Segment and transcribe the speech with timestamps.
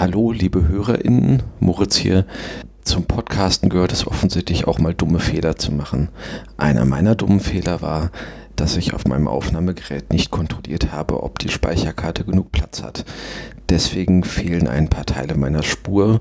[0.00, 2.24] Hallo, liebe HörerInnen, Moritz hier.
[2.84, 6.10] Zum Podcasten gehört es offensichtlich auch mal dumme Fehler zu machen.
[6.56, 8.12] Einer meiner dummen Fehler war,
[8.54, 13.04] dass ich auf meinem Aufnahmegerät nicht kontrolliert habe, ob die Speicherkarte genug Platz hat.
[13.70, 16.20] Deswegen fehlen ein paar Teile meiner Spur,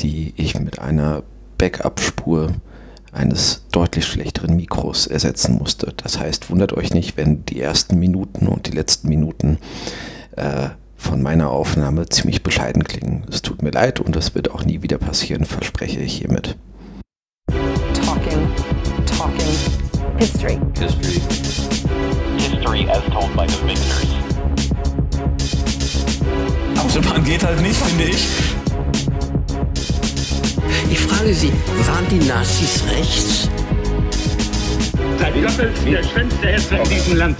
[0.00, 1.22] die ich mit einer
[1.58, 2.54] Backup-Spur
[3.12, 5.92] eines deutlich schlechteren Mikros ersetzen musste.
[5.98, 9.58] Das heißt, wundert euch nicht, wenn die ersten Minuten und die letzten Minuten
[10.36, 13.24] äh, von meiner Aufnahme ziemlich bescheiden klingen.
[13.30, 16.56] Es tut mir leid und es wird auch nie wieder passieren, verspreche ich hiermit.
[17.48, 18.48] Talking,
[19.06, 19.56] talking,
[20.18, 20.58] history.
[20.78, 21.20] History.
[22.36, 24.06] History as told by the victors.
[26.76, 28.28] Autobahn geht halt nicht, finde ich.
[30.90, 31.52] Ich frage Sie,
[31.86, 33.48] waren die Nazis rechts?
[35.18, 37.36] Seid Goebbels der schönste Hesse in diesem Land.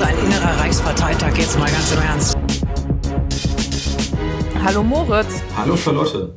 [0.00, 2.36] Ein innerer Reichsparteitag, jetzt mal ganz im Ernst.
[4.64, 5.42] Hallo Moritz.
[5.56, 6.34] Hallo Charlotte.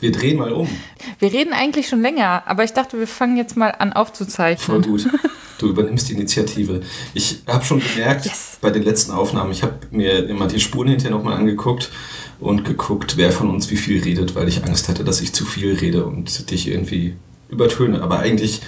[0.00, 0.68] Wir drehen mal um.
[1.18, 4.82] Wir reden eigentlich schon länger, aber ich dachte, wir fangen jetzt mal an aufzuzeichnen.
[4.82, 5.08] Voll gut.
[5.58, 6.80] Du übernimmst die Initiative.
[7.12, 8.56] Ich habe schon gemerkt, Yes.
[8.62, 11.90] bei den letzten Aufnahmen, ich habe mir immer die Spuren hinterher nochmal angeguckt
[12.40, 15.44] und geguckt, wer von uns wie viel redet, weil ich Angst hatte, dass ich zu
[15.44, 17.14] viel rede und dich irgendwie
[17.50, 18.00] übertöne.
[18.00, 18.62] Aber eigentlich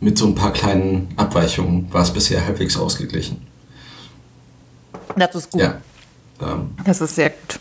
[0.00, 3.46] mit so ein paar kleinen Abweichungen war es bisher halbwegs ausgeglichen.
[5.16, 5.62] Das ist gut.
[5.62, 5.80] Ja.
[6.40, 7.60] Ähm, Das ist sehr gut.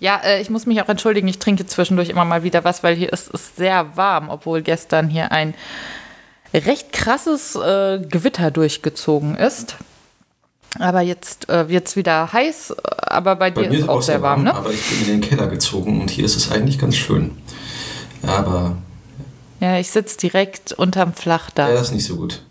[0.00, 2.94] Ja, äh, ich muss mich auch entschuldigen, ich trinke zwischendurch immer mal wieder was, weil
[2.94, 5.54] hier ist es sehr warm, obwohl gestern hier ein
[6.54, 9.76] recht krasses äh, Gewitter durchgezogen ist.
[10.78, 14.02] Aber jetzt äh, wird es wieder heiß, aber bei dir bei mir ist es auch
[14.02, 14.54] sehr warm, ne?
[14.54, 17.38] aber ich bin in den Keller gezogen und hier ist es eigentlich ganz schön.
[18.22, 18.76] Aber
[19.60, 21.68] Ja, ich sitze direkt unterm Flachdach.
[21.68, 22.42] ja, das ist nicht so gut.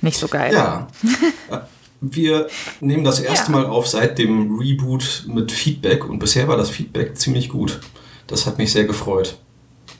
[0.00, 0.52] Nicht so geil.
[0.52, 0.86] Ja.
[2.00, 2.48] Wir
[2.80, 3.58] nehmen das erste Ja.
[3.58, 7.80] Mal auf seit dem Reboot mit Feedback und bisher war das Feedback ziemlich gut.
[8.26, 9.38] Das hat mich sehr gefreut.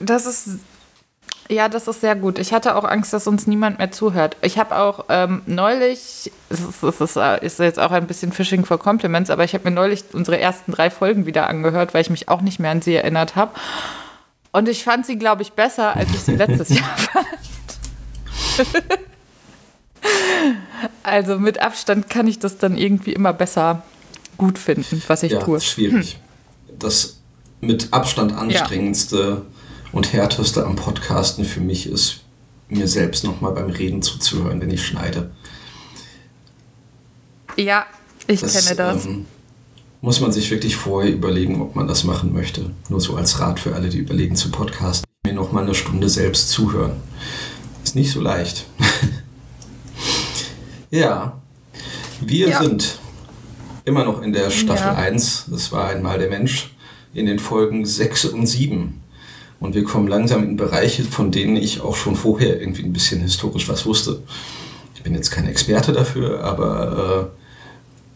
[0.01, 0.59] Das ist.
[1.51, 2.39] Ja, das ist sehr gut.
[2.39, 4.37] Ich hatte auch Angst, dass uns niemand mehr zuhört.
[4.41, 8.33] Ich habe auch ähm, neulich, es ist, es ist, äh, ist jetzt auch ein bisschen
[8.33, 12.01] Fishing for Compliments, aber ich habe mir neulich unsere ersten drei Folgen wieder angehört, weil
[12.01, 13.53] ich mich auch nicht mehr an sie erinnert habe.
[14.55, 17.27] Und ich fand sie, glaube ich, besser, als ich sie letztes Jahr fand.
[21.03, 23.83] also mit Abstand kann ich das dann irgendwie immer besser
[24.39, 25.57] gut finden, was ich ja, tue.
[25.57, 26.21] ist schwierig.
[26.79, 27.19] Das
[27.61, 29.43] mit Abstand anstrengendste
[29.91, 32.21] und härteste am Podcasten für mich ist,
[32.69, 35.33] mir selbst nochmal beim Reden zuzuhören, wenn ich schneide.
[37.57, 37.87] Ja,
[38.29, 39.05] ich kenne das.
[39.05, 39.27] Ähm,
[40.05, 42.71] muss man sich wirklich vorher überlegen, ob man das machen möchte.
[42.91, 45.07] Nur so als Rat für alle, die überlegen zu podcasten.
[45.27, 46.93] Mir noch mal eine Stunde selbst zuhören.
[47.83, 48.67] Ist nicht so leicht.
[50.91, 51.41] ja,
[52.21, 52.63] wir Ja.
[52.63, 52.99] sind
[53.87, 54.95] immer noch in der Staffel Ja.
[54.95, 55.47] 1.
[55.51, 56.75] Das war einmal der Mensch
[57.15, 59.01] in den Folgen 6 und 7.
[59.59, 63.23] Und wir kommen langsam in Bereiche, von denen ich auch schon vorher irgendwie ein bisschen
[63.23, 64.21] historisch was wusste.
[64.95, 67.44] Ich bin jetzt kein Experte dafür, aber äh,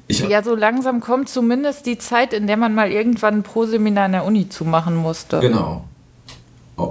[0.09, 4.07] ich Ja, so langsam kommt zumindest die Zeit, in der man mal irgendwann ein Pro-Seminar
[4.07, 5.41] in der Uni zu machen musste.
[5.41, 5.85] Genau.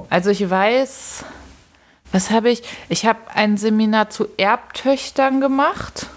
[0.10, 1.26] Also ich weiß,
[2.12, 2.64] was habe ich?
[2.90, 6.08] Ich habe ein Seminar zu Erbtöchtern gemacht.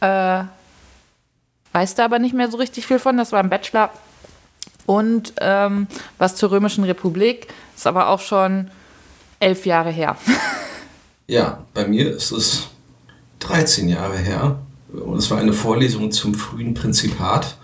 [0.00, 0.44] Äh,
[1.72, 3.16] weiß da aber nicht mehr so richtig viel von.
[3.16, 3.90] Das war ein Bachelor.
[4.86, 5.86] Und ähm,
[6.16, 8.70] was zur Römischen Republik, ist aber auch schon
[9.40, 10.16] elf Jahre her.
[11.30, 12.68] Ja, bei mir ist es
[13.40, 14.58] 13 Jahre her.
[14.92, 17.56] Und es war eine Vorlesung zum frühen Prinzipat.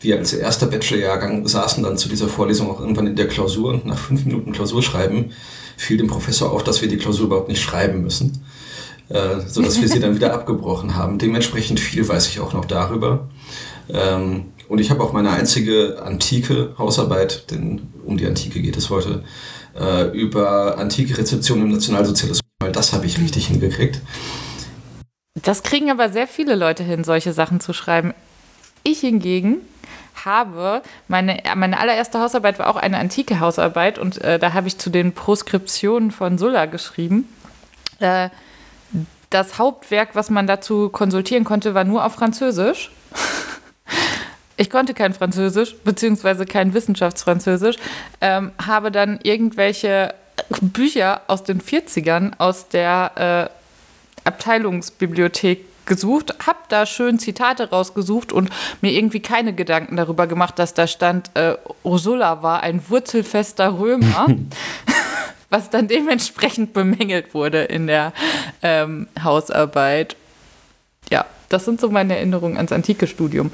[0.00, 3.86] Wir als erster Bachelorjahrgang saßen dann zu dieser Vorlesung auch irgendwann in der Klausur und
[3.86, 5.32] nach fünf Minuten Klausurschreiben
[5.76, 8.44] fiel dem Professor auf, dass wir die Klausur überhaupt nicht schreiben müssen,
[9.08, 11.18] äh, sodass wir sie dann wieder abgebrochen haben.
[11.18, 13.28] Dementsprechend viel weiß ich auch noch darüber.
[13.88, 18.90] Ähm, und ich habe auch meine einzige antike Hausarbeit, denn um die Antike geht es
[18.90, 19.22] heute,
[19.78, 24.00] äh, über antike Rezeption im Nationalsozialismus, weil das habe ich richtig hingekriegt.
[25.42, 28.14] Das kriegen aber sehr viele Leute hin, solche Sachen zu schreiben.
[28.82, 29.58] Ich hingegen
[30.24, 34.78] habe, meine, meine allererste Hausarbeit war auch eine antike Hausarbeit und äh, da habe ich
[34.78, 37.28] zu den Proskriptionen von Sulla geschrieben.
[38.00, 38.30] Äh,
[39.30, 42.90] das Hauptwerk, was man dazu konsultieren konnte, war nur auf Französisch.
[44.58, 47.76] Ich konnte kein Französisch, beziehungsweise kein Wissenschaftsfranzösisch,
[48.22, 50.14] ähm, habe dann irgendwelche
[50.62, 53.55] Bücher aus den 40ern aus der äh,
[54.26, 58.50] Abteilungsbibliothek gesucht, habe da schön Zitate rausgesucht und
[58.82, 64.26] mir irgendwie keine Gedanken darüber gemacht, dass da stand, äh, Ursula war ein wurzelfester Römer,
[65.48, 68.12] was dann dementsprechend bemängelt wurde in der
[68.62, 70.16] ähm, Hausarbeit.
[71.10, 73.50] Ja, das sind so meine Erinnerungen ans antike Studium.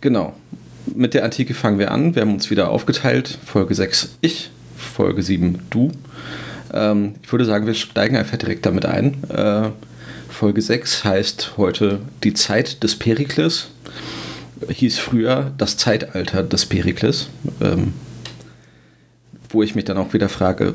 [0.00, 0.34] genau.
[0.94, 2.14] Mit der Antike fangen wir an.
[2.14, 3.38] Wir haben uns wieder aufgeteilt.
[3.44, 5.90] Folge 6 ich, Folge 7 du.
[6.72, 9.22] Ähm, ich würde sagen, wir steigen einfach direkt damit ein.
[9.30, 9.70] Äh,
[10.28, 13.68] Folge 6 heißt heute die Zeit des Perikles.
[14.68, 17.28] Hieß früher das Zeitalter des Perikles.
[17.60, 17.94] Ähm,
[19.48, 20.74] wo ich mich dann auch wieder frage,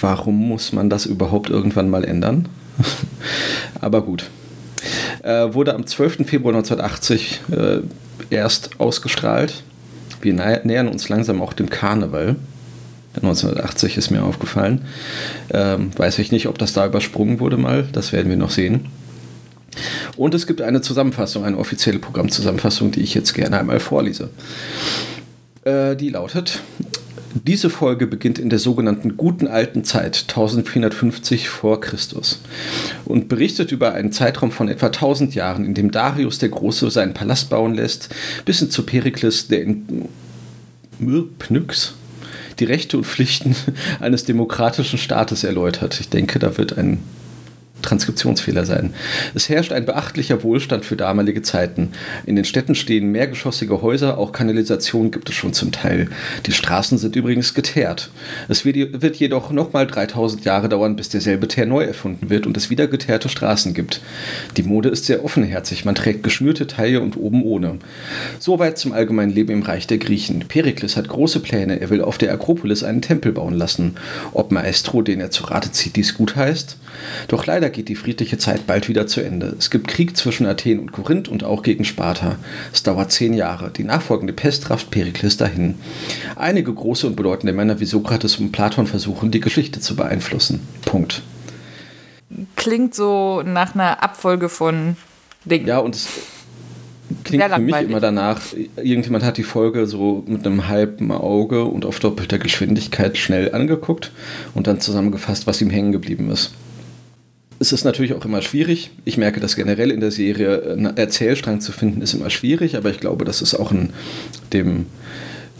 [0.00, 2.48] warum muss man das überhaupt irgendwann mal ändern?
[3.80, 4.30] Aber gut.
[5.22, 6.26] Äh, wurde am 12.
[6.26, 7.80] Februar 1980 äh,
[8.30, 9.62] erst ausgestrahlt.
[10.22, 12.36] Wir nä nähern uns langsam auch dem Karneval.
[13.16, 14.82] 1980 ist mir aufgefallen.
[15.52, 17.88] Ähm, weiß ich nicht, ob das da übersprungen wurde mal.
[17.92, 18.86] Das werden wir noch sehen.
[20.16, 24.30] Und es gibt eine Zusammenfassung, eine offizielle Programmzusammenfassung, die ich jetzt gerne einmal vorlese.
[25.64, 26.60] Äh, die lautet:
[27.34, 32.40] diese Folge beginnt in der sogenannten guten alten Zeit 1450 vor Christus
[33.04, 37.14] und berichtet über einen Zeitraum von etwa 1000 Jahren, in dem Darius der Große seinen
[37.14, 38.08] Palast bauen lässt,
[38.44, 40.08] bis hin zu Perikles, der in
[41.38, 41.94] Pnyx
[42.60, 43.56] die Rechte und Pflichten
[44.00, 45.98] eines demokratischen Staates erläutert.
[46.00, 47.02] Ich denke, da wird ein
[47.82, 48.94] Transkriptionsfehler sein.
[49.34, 51.92] Es herrscht ein beachtlicher Wohlstand für damalige Zeiten.
[52.26, 56.08] In den Städten stehen mehrgeschossige Häuser, auch Kanalisation gibt es schon zum Teil.
[56.46, 58.10] Die Straßen sind übrigens geteert.
[58.48, 62.70] Es wird jedoch nochmal 3000 Jahre dauern, bis derselbe Teer neu erfunden wird und es
[62.70, 64.00] wieder geteerte Straßen gibt.
[64.56, 67.78] Die Mode ist sehr offenherzig, man trägt geschnürte Taille und oben ohne.
[68.38, 70.40] Soweit zum allgemeinen Leben im Reich der Griechen.
[70.48, 73.96] Perikles hat große Pläne, er will auf der Akropolis einen Tempel bauen lassen.
[74.32, 76.76] Ob Maestro, den er zu Rate zieht, dies gut heißt?
[77.28, 79.54] Doch leider geht die friedliche Zeit bald wieder zu Ende.
[79.58, 82.36] Es gibt Krieg zwischen Athen und Korinth und auch gegen Sparta.
[82.72, 83.70] Es dauert zehn Jahre.
[83.70, 85.76] Die nachfolgende Pest rafft Perikles dahin.
[86.36, 90.60] Einige große und bedeutende Männer wie Sokrates und Platon versuchen, die Geschichte zu beeinflussen.
[90.84, 91.22] Punkt.
[92.56, 94.96] Klingt so nach einer Abfolge von
[95.44, 95.66] Dingen.
[95.66, 96.08] Ja, und es
[97.24, 98.40] klingt für mich immer danach,
[98.76, 104.12] irgendjemand hat die Folge so mit einem halben Auge und auf doppelter Geschwindigkeit schnell angeguckt
[104.54, 106.54] und dann zusammengefasst, was ihm hängen geblieben ist.
[107.60, 108.90] Es ist natürlich auch immer schwierig.
[109.04, 112.90] Ich merke, dass generell in der Serie einen Erzählstrang zu finden ist immer schwierig, aber
[112.90, 113.92] ich glaube, das ist auch ein,
[114.52, 114.86] dem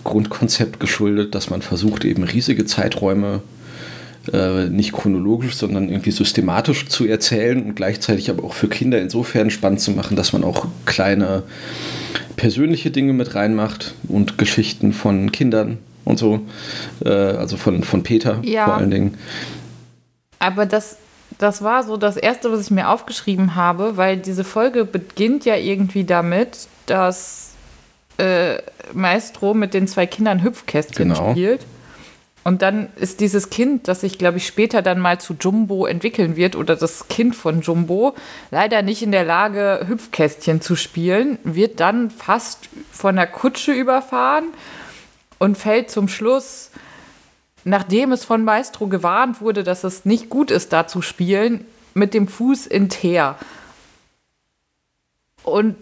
[0.03, 3.43] Grundkonzept geschuldet, dass man versucht, eben riesige Zeiträume
[4.33, 9.51] äh, nicht chronologisch, sondern irgendwie systematisch zu erzählen und gleichzeitig aber auch für Kinder insofern
[9.51, 11.43] spannend zu machen, dass man auch kleine
[12.37, 16.41] persönliche Dinge mit reinmacht und Geschichten von Kindern und so,
[17.05, 18.65] äh, also von, von Peter ja.
[18.65, 19.19] vor allen Dingen.
[20.39, 20.97] Aber das
[21.41, 25.57] das war so das Erste, was ich mir aufgeschrieben habe, weil diese Folge beginnt ja
[25.57, 27.53] irgendwie damit, dass
[28.19, 28.59] äh,
[28.93, 31.31] Maestro mit den zwei Kindern Hüpfkästchen genau.
[31.31, 31.65] spielt.
[32.45, 36.37] Und dann ist dieses Kind, das sich, glaube ich, später dann mal zu Jumbo entwickeln
[36.37, 38.15] wird, oder das Kind von Jumbo,
[38.51, 44.49] leider nicht in der Lage, Hüpfkästchen zu spielen, wird dann fast von der Kutsche überfahren
[45.39, 46.71] und fällt zum Schluss
[47.65, 51.65] nachdem es von Maestro gewarnt wurde, dass es nicht gut ist, da zu spielen,
[51.95, 53.37] mit dem Fuß in Teer.
[55.43, 55.77] Und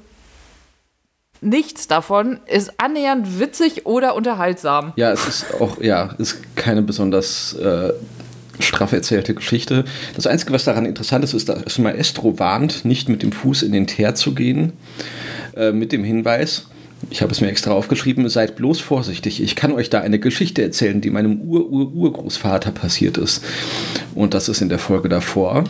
[1.41, 4.93] nichts davon ist annähernd witzig oder unterhaltsam.
[4.97, 7.93] Ja, es ist auch, ja, ist keine besonders äh,
[8.59, 9.85] straff erzählte Geschichte.
[10.15, 13.73] Das Einzige, was daran interessant ist, ist, dass Maestro warnt, nicht mit dem Fuß in
[13.73, 14.73] den Teer zu gehen,
[15.57, 16.67] äh, mit dem Hinweis,
[17.11, 19.43] ich habe es mir extra aufgeschrieben, seid bloß vorsichtig.
[19.43, 23.45] Ich kann euch da eine Geschichte erzählen, die meinem Ur-Ur-Urgroßvater passiert ist.
[24.15, 25.65] Und das ist in der Folge davor.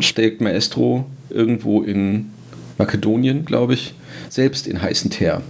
[0.00, 2.30] Steckt Maestro irgendwo in
[2.78, 3.94] Makedonien, glaube ich,
[4.28, 5.42] selbst in heißen Teer.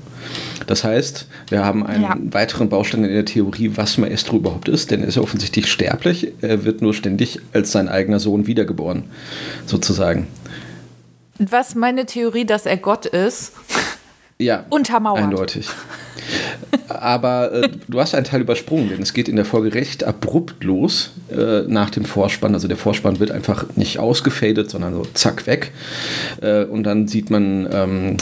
[0.66, 2.16] Das heißt, wir haben einen ja.
[2.20, 6.32] weiteren Baustein in der Theorie, was Maestro überhaupt ist, denn er ist offensichtlich sterblich.
[6.42, 9.04] Er wird nur ständig als sein eigener Sohn wiedergeboren,
[9.66, 10.28] sozusagen.
[11.38, 13.52] Was meine Theorie, dass er Gott ist?
[14.40, 15.22] Ja, untermauert.
[15.22, 15.68] Eindeutig.
[16.88, 20.64] Aber äh, du hast einen Teil übersprungen, denn es geht in der Folge recht abrupt
[20.64, 22.54] los äh, nach dem Vorspann.
[22.54, 25.72] Also der Vorspann wird einfach nicht ausgefadet, sondern so zack weg.
[26.40, 28.16] Äh, und dann sieht man ähm,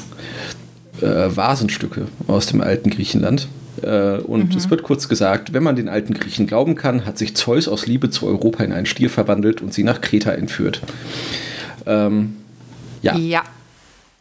[1.00, 3.46] äh, Vasenstücke aus dem alten Griechenland.
[3.82, 4.56] Äh, und mhm.
[4.56, 7.86] es wird kurz gesagt, wenn man den alten Griechen glauben kann, hat sich Zeus aus
[7.86, 10.82] Liebe zu Europa in einen Stier verwandelt und sie nach Kreta entführt.
[11.86, 12.36] Ähm,
[13.02, 13.16] ja.
[13.16, 13.44] Ja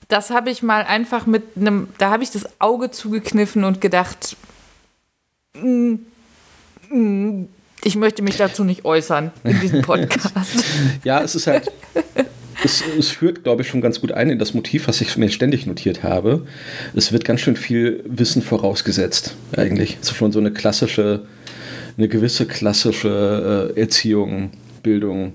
[0.07, 4.37] das habe ich mal einfach mit einem, da habe ich das Auge zugekniffen und gedacht,
[5.53, 5.95] mm,
[6.89, 7.45] mm,
[7.83, 10.33] ich möchte mich dazu nicht äußern in diesem Podcast.
[11.03, 11.71] ja, es ist halt,
[12.63, 15.29] es, es führt, glaube ich, schon ganz gut ein in das Motiv, was ich mir
[15.29, 16.45] ständig notiert habe.
[16.95, 19.97] Es wird ganz schön viel Wissen vorausgesetzt, eigentlich.
[20.01, 21.25] Es ist schon so eine klassische,
[21.97, 24.51] eine gewisse klassische äh, Erziehung,
[24.83, 25.33] Bildung,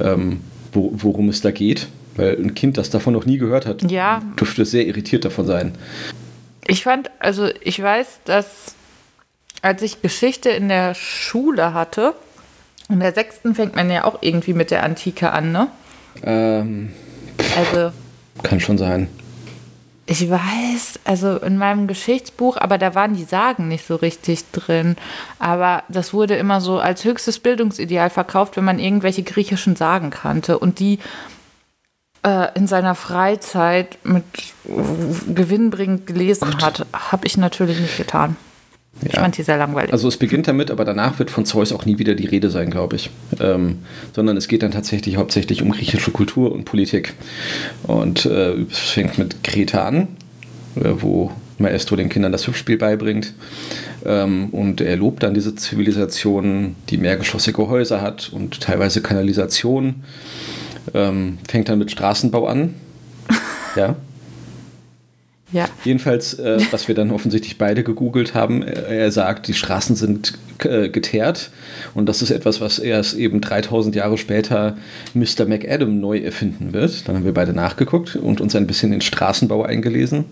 [0.00, 0.40] ähm,
[0.72, 1.86] wo, worum es da geht.
[2.16, 4.22] Weil ein Kind, das davon noch nie gehört hat, ja.
[4.38, 5.74] dürfte sehr irritiert davon sein.
[6.66, 8.74] Ich fand, also ich weiß, dass
[9.62, 12.14] als ich Geschichte in der Schule hatte,
[12.88, 15.68] in der sechsten fängt man ja auch irgendwie mit der Antike an, ne?
[16.22, 16.90] Ähm,
[17.56, 17.90] Also
[18.42, 19.08] kann schon sein.
[20.06, 24.96] ich weiß, also in meinem Geschichtsbuch, aber da waren die Sagen nicht so richtig drin.
[25.38, 30.58] Aber das wurde immer so als höchstes Bildungsideal verkauft, wenn man irgendwelche griechischen Sagen kannte
[30.58, 30.98] und die
[32.54, 34.24] in seiner Freizeit mit
[35.34, 36.86] gewinnbringend gelesen hat.
[36.92, 38.36] Habe ich natürlich nicht getan.
[39.02, 39.20] Ich Ja.
[39.20, 39.92] fand die sehr langweilig.
[39.92, 42.70] Also es beginnt damit, aber danach wird von Zeus auch nie wieder die Rede sein,
[42.70, 43.10] glaube ich.
[43.40, 43.80] Ähm,
[44.14, 47.14] sondern es geht dann tatsächlich hauptsächlich um griechische Kultur und Politik.
[47.82, 50.08] Und äh, es fängt mit Kreta an,
[50.76, 53.34] äh, wo Maestro den Kindern das Hüpfspiel beibringt.
[54.06, 60.04] Ähm, und er lobt dann diese Zivilisation, die mehrgeschossige Häuser hat und teilweise Kanalisation.
[60.92, 62.74] Ähm, fängt dann mit Straßenbau an.
[63.76, 63.96] Ja.
[65.50, 65.68] ja.
[65.82, 70.34] Jedenfalls, äh, was wir dann offensichtlich beide gegoogelt haben, er, er sagt, die Straßen sind
[70.60, 71.50] äh, geteert
[71.94, 74.76] und das ist etwas, was erst eben 3000 Jahre später
[75.14, 75.46] Mr.
[75.46, 77.08] McAdam neu erfinden wird.
[77.08, 80.24] Dann haben wir beide nachgeguckt und uns ein bisschen in Straßenbau eingelesen.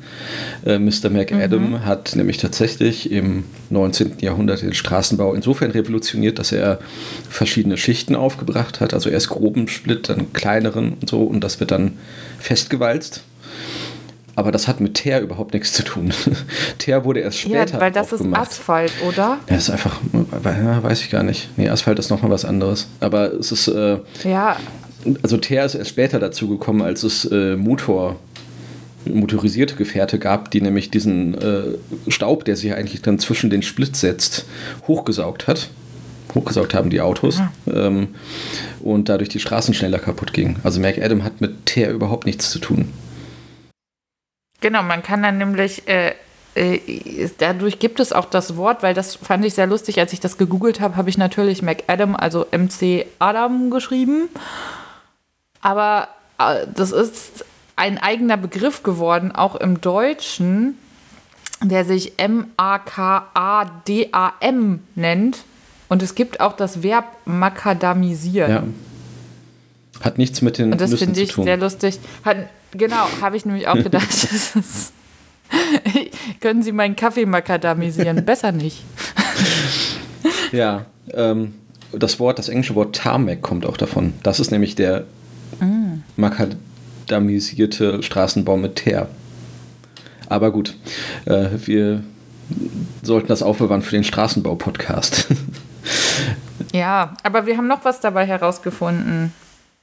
[0.64, 1.10] Äh, Mr.
[1.10, 4.14] McAdam hat nämlich tatsächlich im 19.
[4.20, 6.80] Jahrhundert den Straßenbau insofern revolutioniert, dass er
[7.28, 8.94] verschiedene Schichten aufgebracht hat.
[8.94, 11.92] Also erst groben Split, dann kleineren und so und das wird dann
[12.38, 13.22] festgewalzt.
[14.34, 16.12] Aber das hat mit Teer überhaupt nichts zu tun.
[16.78, 18.24] Teer wurde erst Ja, später weil das ist.
[18.32, 19.38] Asphalt, oder?
[19.48, 20.00] Ja, ist einfach,
[20.44, 21.50] ja, weiß ich gar nicht.
[21.56, 22.88] Nee, Asphalt ist nochmal was anderes.
[23.00, 24.56] Aber es ist, äh, Ja,
[25.22, 28.16] also Teer ist erst später dazu gekommen, als es äh, Motor,
[29.04, 31.62] motorisierte Gefährte gab, die nämlich diesen äh,
[32.08, 34.46] Staub, der sich eigentlich dann zwischen den Split setzt,
[34.86, 35.70] hochgesaugt hat.
[36.34, 38.08] Hochgesaugt haben die Autos ähm,
[38.80, 40.56] und dadurch die Straßen schneller kaputt gingen.
[40.62, 42.88] Also McAdam hat mit Teer überhaupt nichts zu tun.
[44.62, 46.14] Genau, man kann dann nämlich, äh,
[46.54, 50.20] äh, dadurch gibt es auch das Wort, weil das fand ich sehr lustig, als ich
[50.20, 54.28] das gegoogelt habe, habe ich natürlich McAdam, also MC Adam geschrieben.
[55.60, 57.44] Aber äh, das ist
[57.76, 60.78] ein eigener Begriff geworden, auch im Deutschen,
[61.60, 62.84] der sich M-A-K-A-D-A-M
[64.94, 65.38] nennt.
[65.88, 68.50] Und es gibt auch das Verb makadamisieren.
[68.50, 68.62] Ja.
[70.04, 71.98] Hat nichts mit den Und das finde ich sehr lustig.
[72.24, 72.36] Hat,
[72.72, 74.08] genau, habe ich nämlich auch gedacht.
[74.08, 74.92] das ist,
[76.40, 78.24] können Sie meinen Kaffee makadamisieren?
[78.24, 78.84] Besser nicht.
[80.52, 81.54] Ja, ähm,
[81.92, 84.12] das Wort, das englische Wort Tarmac kommt auch davon.
[84.22, 85.04] Das ist nämlich der
[86.16, 89.08] makadamisierte Straßenbau mit Teer.
[90.28, 90.76] Aber gut,
[91.24, 92.04] äh, wir
[93.02, 95.28] sollten das aufbewahren für den Straßenbau-Podcast.
[96.72, 99.32] Ja, aber wir haben noch was dabei herausgefunden.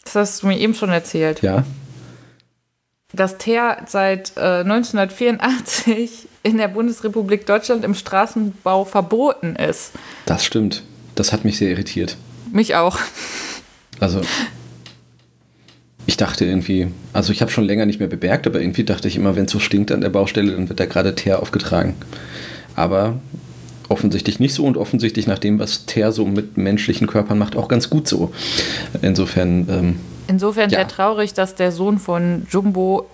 [0.05, 1.41] Das hast du mir eben schon erzählt.
[1.43, 1.63] ja,
[3.13, 9.91] Dass Teer seit äh, 1984 in der Bundesrepublik Deutschland im Straßenbau verboten ist.
[10.25, 10.83] das stimmt.
[11.15, 12.15] Das hat mich sehr irritiert.
[12.53, 12.97] Mich auch.
[13.99, 14.21] Also,
[16.05, 19.15] ich dachte irgendwie, also ich habe schon länger nicht mehr bemerkt, aber irgendwie dachte ich
[19.15, 21.95] immer, wenn es so stinkt an der Baustelle, dann wird da gerade Teer aufgetragen.
[22.75, 23.19] Aber
[23.89, 27.67] offensichtlich nicht so und offensichtlich nach dem, was Teer so mit menschlichen Körpern macht, auch
[27.67, 28.31] ganz gut so.
[29.01, 30.79] Insofern, ähm, Insofern Ja.
[30.79, 33.09] sehr traurig, dass der Sohn von Jumbo,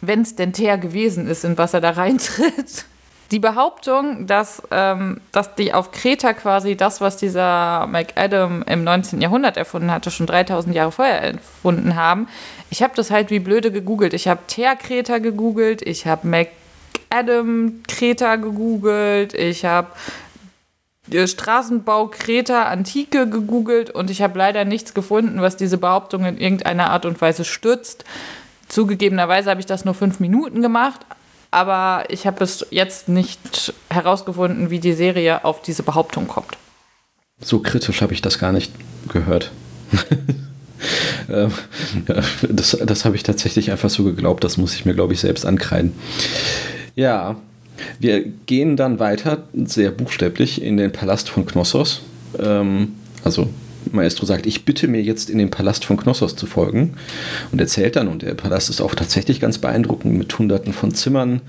[0.00, 2.86] wenn es denn Teer gewesen ist, in was er da reintritt.
[3.30, 9.20] Die Behauptung, dass, ähm, dass die auf Kreta quasi das, was dieser McAdam im 19.
[9.20, 12.28] Jahrhundert erfunden hatte, schon 3000 Jahre vorher erfunden haben.
[12.68, 14.12] Ich habe das halt wie blöde gegoogelt.
[14.12, 19.88] Ich habe Teer-Kreta gegoogelt, ich habe McAdam-Kreta gegoogelt, ich habe
[21.12, 26.90] Straßenbau Kreta Antike gegoogelt und ich habe leider nichts gefunden, was diese Behauptung in irgendeiner
[26.90, 28.04] Art und Weise stützt.
[28.68, 31.00] Zugegebenerweise habe ich das nur fünf Minuten gemacht,
[31.50, 36.56] aber ich habe es jetzt nicht herausgefunden, wie die Serie auf diese Behauptung kommt.
[37.40, 38.72] so kritisch habe ich das gar nicht
[39.08, 39.50] gehört.
[41.30, 41.50] Ähm,
[42.48, 45.46] das das habe ich tatsächlich einfach so geglaubt, das muss ich mir, glaube ich, selbst
[45.46, 45.94] ankreiden.
[46.94, 47.36] Ja,
[47.98, 52.02] wir gehen dann weiter, sehr buchstäblich, in den Palast von Knossos.
[52.38, 53.48] Ähm, also
[53.92, 56.94] Maestro sagt, ich bitte mir jetzt in den Palast von Knossos zu folgen
[57.52, 61.40] und erzählt dann, und der Palast ist auch tatsächlich ganz beeindruckend mit hunderten von Zimmern,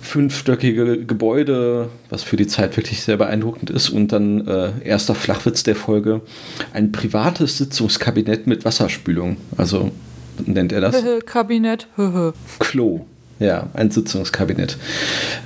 [0.00, 3.90] fünfstöckige Gebäude, was für die Zeit wirklich sehr beeindruckend ist.
[3.90, 6.22] Und dann äh, erster Flachwitz der Folge,
[6.72, 9.36] ein privates Sitzungskabinett mit Wasserspülung.
[9.56, 9.92] Also
[10.44, 10.96] nennt er das
[11.26, 11.86] Kabinett.
[12.58, 13.06] Klo.
[13.40, 14.76] Ja, ein Sitzungskabinett.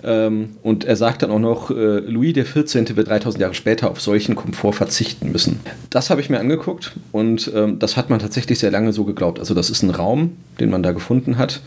[0.02, 2.96] Ähm, und er sagt dann auch noch, äh, Louis XIV.
[2.96, 5.60] wird 3000 Jahre später auf solchen Komfort verzichten müssen.
[5.90, 9.38] Das habe ich mir angeguckt und ähm, das hat man tatsächlich sehr lange so geglaubt.
[9.38, 11.62] Also das ist ein Raum, den man da gefunden hat.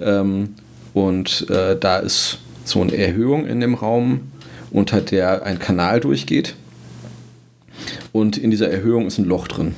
[0.00, 0.54] Ähm,
[0.94, 4.20] Und äh, da ist so eine Erhöhung in dem Raum,
[4.70, 6.54] unter der ein Kanal durchgeht.
[8.12, 9.74] Und in dieser Erhöhung ist ein Loch drin.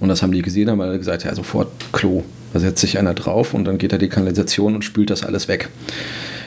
[0.00, 2.24] Und das haben die gesehen, haben alle gesagt, ja, sofort Klo.
[2.56, 5.46] Da setzt sich einer drauf und dann geht da die Kanalisation und spült das alles
[5.46, 5.68] weg.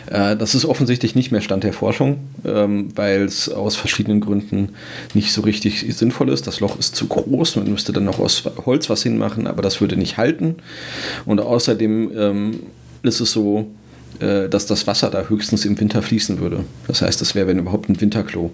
[0.08, 4.70] Äh, das ist offensichtlich nicht mehr Stand der Forschung, ähm, weil es aus verschiedenen Gründen
[5.13, 6.48] nicht so richtig sinnvoll ist.
[6.48, 9.82] Das Loch ist zu groß, man müsste dann noch aus Holz was hinmachen, aber das
[9.82, 10.56] würde nicht halten.
[11.28, 12.60] Und außerdem ähm,
[13.04, 13.68] ist es so,
[14.20, 16.66] dass das Wasser da höchstens im Winter fließen würde.
[16.88, 18.52] Das heißt, das wäre, wenn überhaupt, ein Winterklo.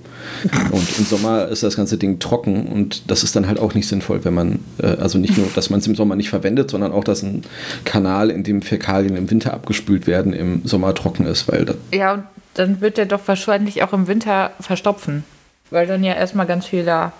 [0.71, 3.87] Und im Sommer ist das ganze Ding trocken und das ist dann halt auch nicht
[3.87, 6.91] sinnvoll, wenn man, äh, also nicht nur, dass man es im Sommer nicht verwendet, sondern
[6.91, 7.43] auch, dass ein
[7.83, 11.65] Kanal, in dem Fäkalien im Winter abgespült werden, im Sommer trocken ist, weil.
[11.93, 15.23] Ja, und dann wird der doch wahrscheinlich auch im Winter verstopfen.
[15.71, 17.11] Weil dann ja erstmal ganz viel da.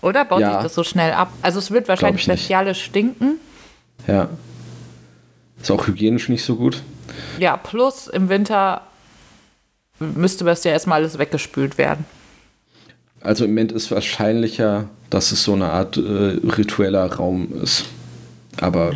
[0.00, 0.54] Oder baut Ja.
[0.54, 1.32] sich das so schnell ab?
[1.42, 3.40] Also es wird wahrscheinlich bestialisch stinken.
[4.06, 4.28] Ja.
[5.60, 6.82] Ist auch hygienisch nicht so gut.
[7.38, 8.82] Ja, plus im Winter
[9.98, 12.04] müsste das ja erstmal alles weggespült werden.
[13.20, 17.86] Also im Moment ist wahrscheinlicher, dass es so eine Art äh, ritueller Raum ist.
[18.60, 18.92] Aber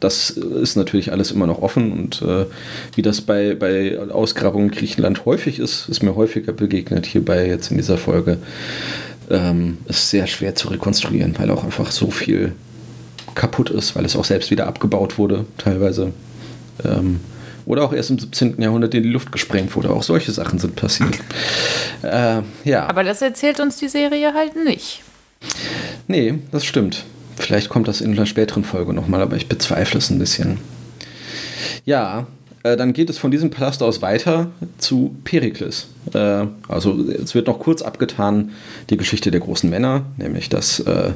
[0.00, 2.46] das ist natürlich alles immer noch offen und äh,
[2.94, 7.70] wie das bei, bei Ausgrabungen in Griechenland häufig ist, ist mir häufiger begegnet, hierbei jetzt
[7.70, 8.38] in dieser Folge,
[9.30, 12.52] ähm, ist sehr schwer zu rekonstruieren, weil auch einfach so viel
[13.34, 16.12] kaputt ist, weil es auch selbst wieder abgebaut wurde, teilweise.
[16.84, 17.20] Ähm,
[17.66, 18.60] oder auch erst im 17.
[18.60, 19.90] Jahrhundert in die Luft gesprengt wurde.
[19.90, 21.18] Auch solche Sachen sind passiert.
[22.02, 22.86] Äh, ja.
[22.88, 25.02] Aber das erzählt uns die Serie halt nicht.
[26.08, 27.04] Nee, das stimmt.
[27.36, 30.58] Vielleicht kommt das in einer späteren Folge nochmal, aber ich bezweifle es ein bisschen.
[31.84, 32.26] Ja,
[32.62, 35.88] äh, dann geht es von diesem Palast aus weiter zu Perikles.
[36.12, 38.52] Äh, also es wird noch kurz abgetan
[38.90, 41.12] die Geschichte der großen Männer, nämlich dass, äh,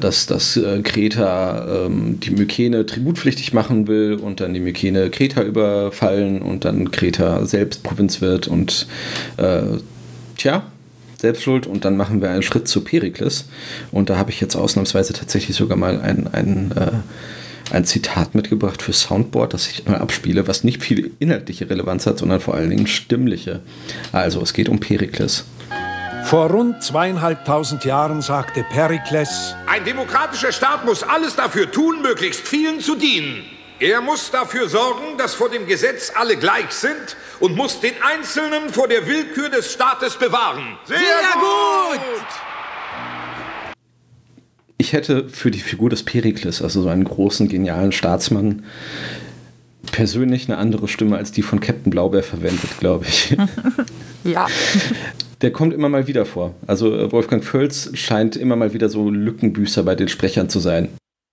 [0.00, 5.42] dass, dass äh, Kreta ähm, die Mykene tributpflichtig machen will und dann die Mykene Kreta
[5.42, 8.86] überfallen und dann Kreta selbst Provinz wird und
[9.36, 9.62] äh,
[10.36, 10.62] tja,
[11.20, 13.46] selbst schuld und dann machen wir einen Schritt zu Perikles
[13.90, 18.80] und da habe ich jetzt ausnahmsweise tatsächlich sogar mal ein, ein, äh, ein Zitat mitgebracht
[18.80, 22.70] für Soundboard, das ich mal abspiele, was nicht viel inhaltliche Relevanz hat, sondern vor allen
[22.70, 23.60] Dingen stimmliche.
[24.12, 25.44] Also es geht um Perikles.
[26.24, 32.80] Vor rund zweieinhalbtausend Jahren sagte Perikles, Ein demokratischer Staat muss alles dafür tun, möglichst vielen
[32.80, 33.44] zu dienen.
[33.80, 38.70] Er muss dafür sorgen, dass vor dem Gesetz alle gleich sind und muss den Einzelnen
[38.70, 40.76] vor der Willkür des Staates bewahren.
[40.84, 40.98] Sehr,
[41.34, 42.00] gut!
[44.78, 48.64] Ich hätte für die Figur des Perikles, also so einen großen, genialen Staatsmann,
[49.92, 53.36] persönlich eine andere Stimme als die von Captain Blaubeer verwendet, glaube ich.
[54.24, 54.46] Ja.
[55.40, 56.52] Der kommt immer mal wieder vor.
[56.66, 60.88] Also äh, Wolfgang Völz scheint immer mal wieder so Lückenbüßer bei den Sprechern zu sein.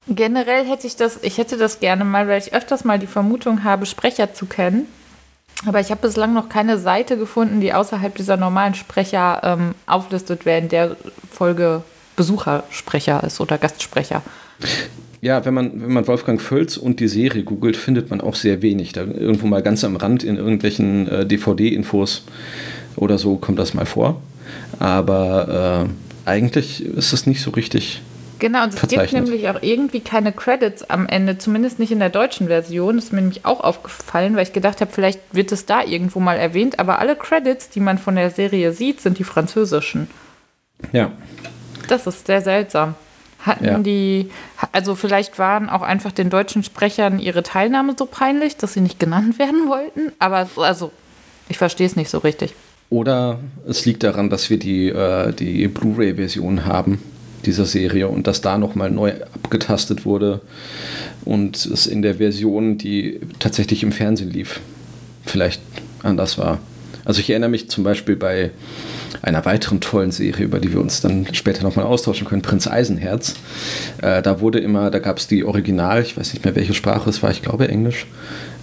[0.08, 3.64] Generell hätte ich das, ich hätte das gerne mal, weil ich öfters mal die Vermutung
[3.64, 4.86] habe, Sprecher zu kennen.
[5.66, 10.46] Aber ich habe bislang noch keine Seite gefunden, die außerhalb dieser normalen Sprecher ähm, auflistet,
[10.46, 10.96] in der
[11.32, 11.82] Folge
[12.16, 14.22] Besuchersprecher ist oder Gastsprecher.
[15.22, 18.62] Ja, wenn man, wenn man Wolfgang Völz und die Serie googelt, findet man auch sehr
[18.62, 18.94] wenig.
[18.94, 22.26] Da irgendwo mal ganz am Rand in irgendwelchen äh, DVD-Infos
[22.96, 24.22] oder so kommt das mal vor.
[24.80, 28.02] Aber äh, eigentlich ist es nicht so richtig.
[28.38, 32.10] Genau, und es gibt nämlich auch irgendwie keine Credits am Ende, zumindest nicht in der
[32.10, 32.98] deutschen Version.
[32.98, 36.20] Das ist mir nämlich auch aufgefallen, weil ich gedacht habe, vielleicht wird es da irgendwo
[36.20, 40.08] mal erwähnt, aber alle Credits, die man von der Serie sieht, sind die französischen.
[40.92, 41.12] Ja,
[41.88, 42.96] Das ist sehr seltsam.
[43.40, 43.78] Hatten Ja.
[43.80, 44.32] die,
[44.72, 49.00] also vielleicht waren auch einfach den deutschen Sprechern ihre Teilnahme so peinlich, dass sie nicht
[49.00, 50.92] genannt werden wollten, aber also,
[51.48, 52.54] ich verstehe es nicht so richtig.
[52.90, 57.02] Oder es liegt daran, dass wir die, äh, die Blu-ray-Version haben
[57.46, 60.42] dieser Serie und dass da nochmal neu abgetastet wurde
[61.24, 64.62] und es in der Version, die tatsächlich im Fernsehen lief,
[65.24, 65.62] vielleicht
[66.04, 66.60] anders war.
[67.04, 68.52] Also ich erinnere mich zum Beispiel bei
[69.22, 73.36] einer weiteren tollen Serie, über die wir uns dann später nochmal austauschen können, Prinz Eisenherz.
[74.02, 77.10] Äh, da wurde immer, da gab es die Original, ich weiß nicht mehr welche Sprache
[77.10, 78.08] es war, ich glaube Englisch,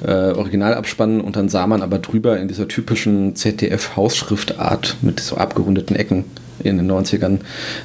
[0.05, 5.97] äh, Originalabspannen und dann sah man aber drüber in dieser typischen ZDF-Hausschriftart mit so abgerundeten
[5.97, 6.25] Ecken
[6.63, 7.41] in den 90ern,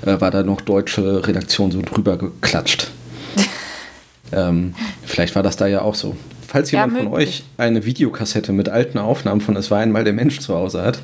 [0.06, 2.92] äh, war da noch deutsche Redaktion so drüber geklatscht.
[4.32, 4.74] ähm,
[5.06, 6.16] vielleicht war das da ja auch so.
[6.48, 7.28] Falls Ja, jemand von möglich.
[7.28, 11.00] euch eine Videokassette mit alten Aufnahmen von Es war einmal der Mensch zu Hause hat,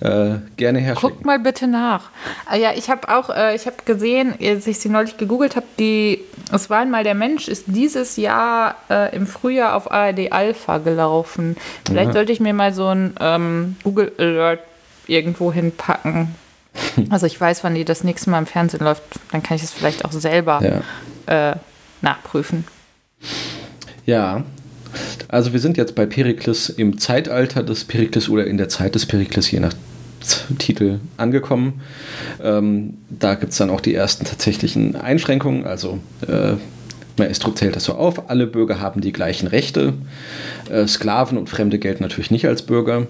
[0.00, 1.10] äh, gerne herschicken.
[1.10, 2.10] Guckt mal bitte nach.
[2.46, 5.66] Ah ja, ich habe auch, äh, ich habe gesehen, als ich sie neulich gegoogelt habe,
[5.78, 10.78] die Es war einmal der Mensch ist dieses Jahr äh, im Frühjahr auf ARD Alpha
[10.78, 11.56] gelaufen.
[11.86, 12.12] Vielleicht Aha.
[12.14, 14.60] sollte ich mir mal so ein ähm, Google Alert
[15.06, 16.34] irgendwo hinpacken.
[17.10, 19.70] Also ich weiß, wann die das nächste Mal im Fernsehen läuft, dann kann ich es
[19.70, 20.82] vielleicht auch selber
[21.26, 21.50] Ja.
[21.50, 21.56] äh,
[22.00, 22.64] nachprüfen.
[24.06, 24.42] Ja,
[25.28, 29.06] Also wir sind jetzt bei Perikles im Zeitalter des Perikles oder in der Zeit des
[29.06, 29.72] Perikles, je nach
[30.58, 31.80] Titel angekommen.
[32.42, 35.64] Ähm, da gibt es dann auch die ersten tatsächlichen Einschränkungen.
[35.66, 36.54] Also äh,
[37.18, 38.30] Maestro zählt das so auf.
[38.30, 39.94] Alle Bürger haben die gleichen Rechte.
[40.70, 43.06] Äh, Sklaven und Fremde gelten natürlich nicht als Bürger.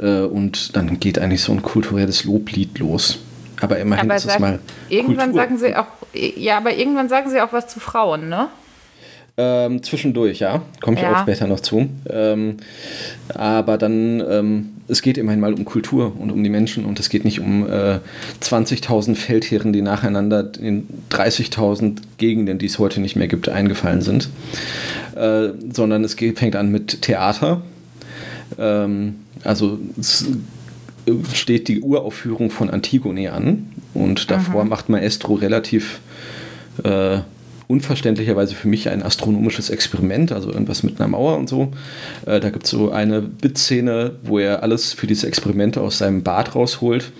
[0.00, 3.18] Äh, und dann geht eigentlich so ein kulturelles Loblied los.
[3.60, 4.58] Aber immerhin Aber ist es sag- mal.
[4.88, 5.42] Irgendwann Kultur.
[5.42, 8.48] sagen sie auch, ja, aber irgendwann sagen sie auch was zu Frauen, ne?
[9.38, 10.60] Ähm, zwischendurch, ja.
[10.82, 11.14] Komme ich Ja.
[11.14, 11.88] auch später noch zu.
[12.10, 12.58] Ähm,
[13.34, 17.08] aber dann, ähm, es geht immerhin mal um Kultur und um die Menschen und es
[17.08, 17.98] geht nicht um äh,
[18.42, 24.28] 20.000 Feldherren, die nacheinander in 30.000 Gegenden, die es heute nicht mehr gibt, eingefallen sind.
[25.16, 27.62] Äh, sondern es geht, fängt an mit Theater.
[28.58, 29.14] Ähm,
[29.44, 30.26] also es
[31.32, 36.00] steht die Uraufführung von Antigone an und davor macht Maestro relativ
[36.84, 37.18] äh,
[37.68, 41.72] unverständlicherweise für mich ein astronomisches Experiment, also irgendwas mit einer Mauer und so.
[42.26, 46.22] Äh, da gibt es so eine Bitszene, wo er alles für diese Experimente aus seinem
[46.22, 47.12] Bad rausholt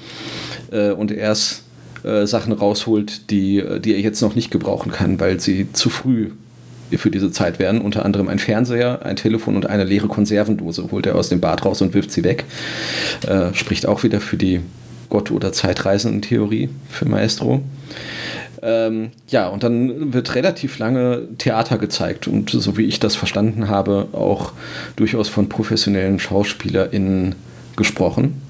[0.70, 1.62] äh, und erst
[2.04, 6.30] äh, Sachen rausholt, die, die er jetzt noch nicht gebrauchen kann, weil sie zu früh
[6.98, 7.80] für diese Zeit wären.
[7.80, 11.64] Unter anderem ein Fernseher, ein Telefon und eine leere Konservendose holt er aus dem Bad
[11.64, 12.44] raus und wirft sie weg.
[13.26, 14.60] Äh, spricht auch wieder für die
[15.08, 17.62] Gott- oder Zeitreisenden-Theorie für Maestro.
[18.62, 23.68] Ähm, ja, und dann wird relativ lange Theater gezeigt und so wie ich das verstanden
[23.68, 24.52] habe, auch
[24.94, 27.34] durchaus von professionellen SchauspielerInnen
[27.76, 28.40] gesprochen.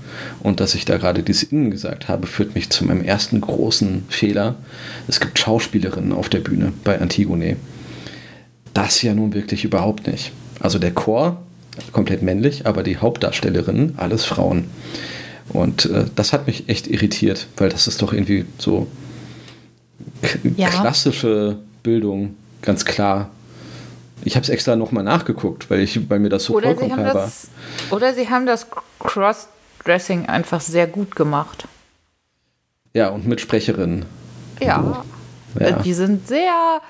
[0.40, 4.04] Und dass ich da gerade diese Innen gesagt habe, führt mich zu meinem ersten großen
[4.10, 4.56] Fehler.
[5.08, 7.56] Es gibt Schauspielerinnen auf der Bühne bei Antigone.
[8.74, 10.32] Das ja nun wirklich überhaupt nicht.
[10.60, 11.42] Also der Chor,
[11.92, 14.64] komplett männlich, aber die Hauptdarstellerinnen, alles Frauen.
[15.48, 18.86] Und äh, das hat mich echt irritiert, weil das ist doch irgendwie so
[20.56, 20.68] Ja.
[20.68, 23.30] klassische Bildung, ganz klar.
[24.24, 27.02] Ich habe es extra nochmal nachgeguckt, weil, ich, weil mir das so Oder sie, vollkommen
[27.02, 27.32] klar war.
[27.90, 28.66] oder sie haben das
[29.00, 31.66] Crossdressing einfach sehr gut gemacht.
[32.94, 34.04] Ja, und mit Sprecherinnen.
[34.60, 35.02] Ja.
[35.58, 35.66] Ja.
[35.66, 36.80] Äh, Die sind sehr.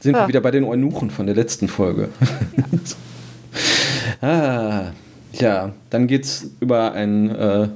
[0.00, 0.28] Sind wir Ja.
[0.28, 2.08] wieder bei den Eunuchen von der letzten Folge.
[4.20, 4.90] ah,
[5.32, 7.68] ja, dann geht es über einen äh,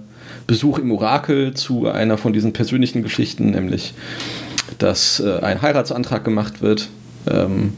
[0.47, 3.95] Besuch im Orakel zu einer von diesen persönlichen Geschichten, nämlich,
[4.79, 6.89] dass äh, ein Heiratsantrag gemacht wird.
[7.31, 7.75] Ähm,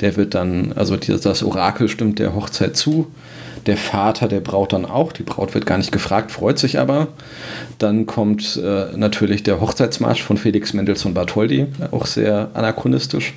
[0.00, 3.10] der wird dann, also die, das Orakel stimmt der Hochzeit zu.
[3.66, 5.12] Der Vater der Braut dann auch.
[5.12, 7.08] Die Braut wird gar nicht gefragt, freut sich aber.
[7.78, 13.32] Dann kommt äh, natürlich der Hochzeitsmarsch von Felix Mendelssohn Bartholdy, auch sehr anachronistisch.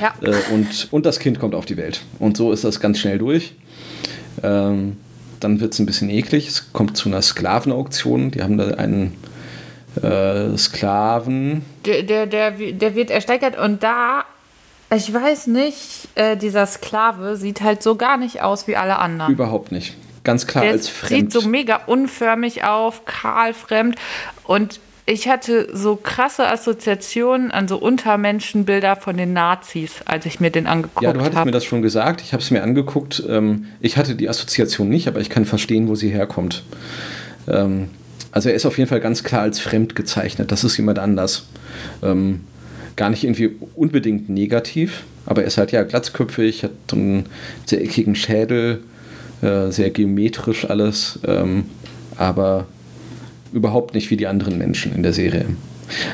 [0.00, 0.14] Ja.
[0.22, 2.00] Äh, und, und das Kind kommt auf die Welt.
[2.18, 3.52] Und so ist das ganz schnell durch.
[4.42, 4.96] Ähm,
[5.40, 6.48] dann wird es ein bisschen eklig.
[6.48, 8.30] Es kommt zu einer Sklavenauktion.
[8.30, 9.12] Die haben da einen
[10.02, 11.64] äh, Sklaven.
[11.84, 14.24] Der, der, der, der wird ersteigert und da,
[14.94, 19.32] ich weiß nicht, äh, dieser Sklave sieht halt so gar nicht aus wie alle anderen.
[19.32, 19.96] Überhaupt nicht.
[20.24, 21.32] Ganz klar der als fremd.
[21.32, 23.96] sieht so mega unförmig auf, kahl, fremd.
[24.44, 30.50] Und ich hatte so krasse Assoziationen an so Untermenschenbilder von den Nazis, als ich mir
[30.50, 31.46] den angeguckt ja, du hattest habe.
[31.46, 32.20] mir das schon gesagt.
[32.22, 33.22] Ich habe es mir angeguckt.
[33.28, 36.64] Ähm, ich hatte die Assoziation nicht, aber ich kann verstehen, wo sie herkommt.
[37.46, 37.90] Ähm,
[38.36, 40.52] also er ist auf jeden Fall ganz klar als fremd gezeichnet.
[40.52, 41.46] Das ist jemand anders.
[42.02, 42.42] Ähm,
[42.94, 47.24] gar nicht irgendwie unbedingt negativ, aber er ist halt ja glatzköpfig, hat einen
[47.64, 48.82] sehr eckigen Schädel,
[49.40, 51.64] äh, sehr geometrisch alles, ähm,
[52.18, 52.66] aber
[53.54, 55.46] überhaupt nicht wie die anderen Menschen in der Serie.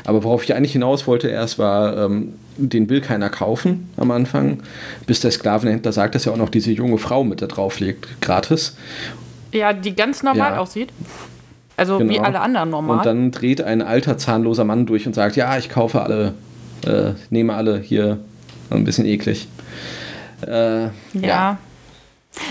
[0.05, 4.63] Aber worauf ich eigentlich hinaus wollte erst war, ähm, den will keiner kaufen am Anfang,
[5.07, 8.21] bis der Sklavenhändler sagt, dass er auch noch diese junge Frau mit da drauf legt,
[8.21, 8.77] gratis.
[9.51, 10.59] Ja, die ganz normal Ja.
[10.59, 10.87] aussieht.
[11.77, 12.21] Also wie Genau.
[12.23, 12.97] alle anderen normal.
[12.97, 16.33] Und dann dreht ein alter zahnloser Mann durch und sagt, ja, ich kaufe alle,
[16.85, 18.19] äh, nehme alle hier.
[18.69, 19.47] Ein bisschen eklig.
[20.47, 21.57] Äh, Ja.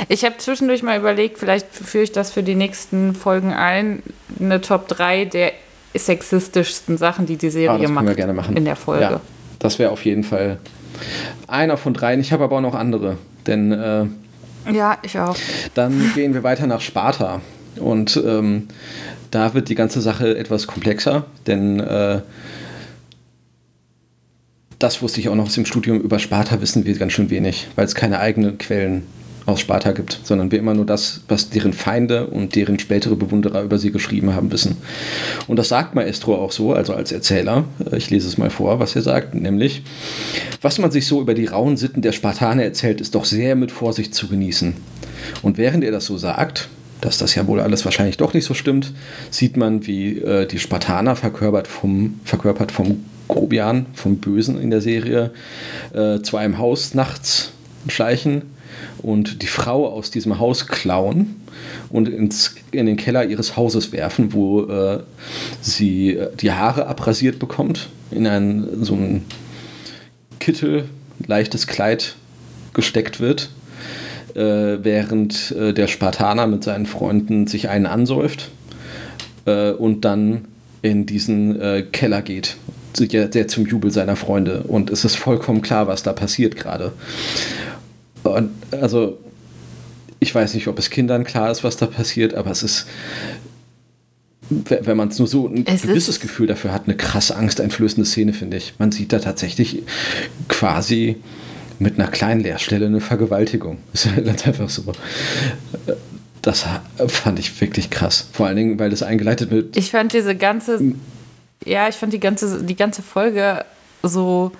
[0.09, 4.03] Ich habe zwischendurch mal überlegt, vielleicht führe ich das für die nächsten Folgen ein,
[4.39, 5.53] eine Top 3 der
[5.95, 8.57] sexistischsten Sachen, die die Ah, Serie das können macht wir gerne machen.
[8.57, 9.03] in der Folge.
[9.03, 9.21] Ja,
[9.59, 10.59] das wäre auf jeden Fall
[11.49, 12.21] einer von dreien.
[12.21, 13.17] Ich habe aber auch noch andere.
[13.47, 14.05] Denn äh,
[14.73, 15.37] Ja, ich auch.
[15.75, 17.41] dann gehen wir weiter nach Sparta.
[17.77, 18.69] Und ähm,
[19.31, 22.21] da wird die ganze Sache etwas komplexer, denn äh,
[24.79, 26.01] das wusste ich auch noch aus dem Studium.
[26.01, 29.05] Über Sparta wissen wir ganz schön wenig, weil es keine eigenen Quellen
[29.47, 33.63] aus Sparta gibt, sondern wir immer nur das, was deren Feinde und deren spätere Bewunderer
[33.63, 34.77] über sie geschrieben haben, wissen.
[35.47, 37.65] Und das sagt Maestro auch so, also als Erzähler.
[37.97, 39.83] Ich lese es mal vor, was er sagt, nämlich,
[40.61, 43.73] was man sich so über die rauen Sitten der Spartaner erzählt, ist doch sehr mit
[43.73, 44.75] Vorsicht zu genießen.
[45.43, 46.69] Und während er das so sagt,
[47.03, 48.93] dass das ja wohl alles wahrscheinlich doch nicht so stimmt,
[49.31, 54.81] sieht man, wie äh, die Spartaner verkörpert vom, verkörpert vom Grobian, vom Bösen in der
[54.81, 55.33] Serie,
[55.93, 57.53] äh, zu einem Haus nachts
[57.89, 58.43] schleichen
[59.03, 61.43] und die Frau aus diesem Haus klauen
[61.91, 65.01] und ins, in den Keller ihres Hauses werfen, wo äh,
[65.61, 69.25] sie die Haare abrasiert bekommt, in ein, so ein
[70.39, 70.85] Kittel,
[71.27, 72.15] leichtes Kleid
[72.75, 73.51] gesteckt wird,
[74.37, 78.51] äh, während äh, der Spartaner mit seinen Freunden sich einen ansäuft
[79.47, 80.47] äh, und dann
[80.83, 82.57] in diesen äh, Keller geht,
[82.99, 84.65] der, der zum Jubel seiner Freunde.
[84.65, 86.93] Und es ist vollkommen klar, was da passiert gerade.
[88.25, 89.19] Und also,
[90.21, 92.87] ich weiß nicht, ob es Kindern klar ist, was da passiert, aber es ist,
[94.49, 98.33] wenn man es nur so ein Es gewisses Gefühl dafür hat, eine krasse angsteinflößende Szene,
[98.33, 98.75] finde ich.
[98.79, 99.83] Man sieht da tatsächlich
[100.49, 101.17] quasi
[101.83, 103.79] mit einer kleinen Leerstelle eine Vergewaltigung.
[103.93, 104.85] Ist ja ganz einfach so.
[106.41, 106.65] Das
[107.09, 108.29] fand ich wirklich krass.
[108.33, 109.77] Vor allen Dingen, weil das eingeleitet wird.
[109.77, 110.95] Ich fand diese ganze,
[111.65, 113.65] ja, ich fand die ganze, die ganze Folge
[114.03, 114.53] so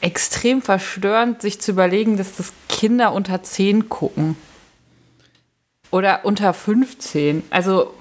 [0.00, 4.36] extrem verstörend, sich zu überlegen, dass das Kinder unter 10 gucken.
[5.90, 7.44] Oder unter 15.
[7.50, 7.94] Also,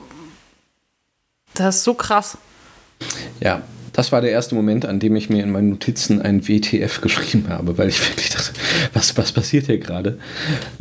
[1.53, 2.37] das ist so krass.
[3.39, 3.61] Ja,
[3.93, 7.45] das war der erste Moment, an dem ich mir in meinen Notizen ein WTF geschrieben
[7.49, 8.51] habe, weil ich wirklich dachte,
[8.93, 10.17] was, was passiert hier gerade?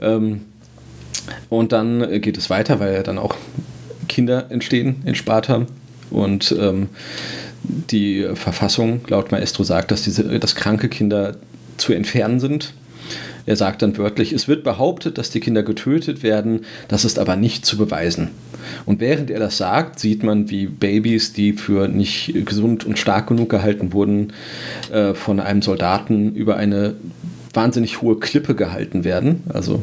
[0.01, 0.43] Ähm,
[1.49, 3.37] und dann geht es weiter, weil ja dann auch
[4.09, 5.67] Kinder entstehen in Sparta
[6.11, 6.89] und ähm,
[7.63, 11.37] die Verfassung laut Maestro sagt, dass, diese, dass kranke Kinder
[11.77, 12.75] zu entfernen sind.
[13.45, 17.37] Er sagt dann wörtlich, es wird behauptet, dass die Kinder getötet werden, das ist aber
[17.37, 18.31] nicht zu beweisen.
[18.87, 23.27] Und während er das sagt, sieht man, wie Babys, die für nicht gesund und stark
[23.27, 24.33] genug gehalten wurden,
[24.93, 26.95] äh, von einem Soldaten über eine
[27.53, 29.43] wahnsinnig hohe Klippe gehalten werden.
[29.49, 29.83] Also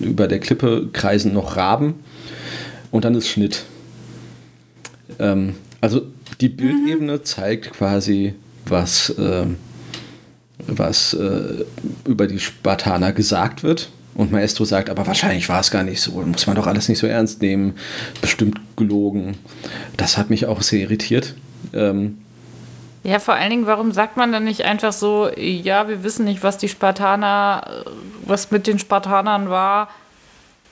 [0.00, 1.94] über der Klippe kreisen noch Raben
[2.90, 3.64] und dann ist Schnitt.
[5.18, 6.02] Ähm, also
[6.40, 8.34] die Bildebene zeigt quasi,
[8.66, 9.56] was, ähm,
[10.66, 11.64] was äh,
[12.04, 13.90] über die Spartaner gesagt wird.
[14.14, 16.12] Und Maestro sagt, aber wahrscheinlich war es gar nicht so.
[16.12, 17.74] Muss man doch alles nicht so ernst nehmen.
[18.20, 19.36] Bestimmt gelogen.
[19.96, 21.34] Das hat mich auch sehr irritiert.
[21.72, 22.18] Ähm,
[23.02, 26.44] Ja, vor allen Dingen, warum sagt man dann nicht einfach so, ja, wir wissen nicht,
[26.44, 27.90] was die Spartaner, äh,
[28.24, 29.88] was mit den Spartanern war,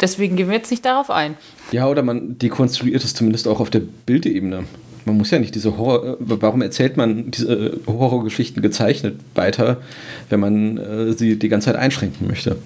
[0.00, 1.36] deswegen gehen wir jetzt nicht darauf ein.
[1.72, 4.64] Ja, oder man dekonstruiert es zumindest auch auf der Bildebene.
[5.04, 6.04] Man muss ja nicht diese Horror.
[6.04, 9.78] äh, Warum erzählt man diese äh, Horrorgeschichten gezeichnet weiter,
[10.30, 12.56] wenn man äh, sie die ganze Zeit einschränken möchte?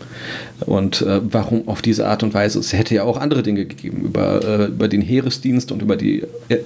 [0.60, 2.58] Und äh, warum auf diese Art und Weise?
[2.58, 6.22] Es hätte ja auch andere Dinge gegeben über, äh, über den Heeresdienst und über die
[6.48, 6.58] äh,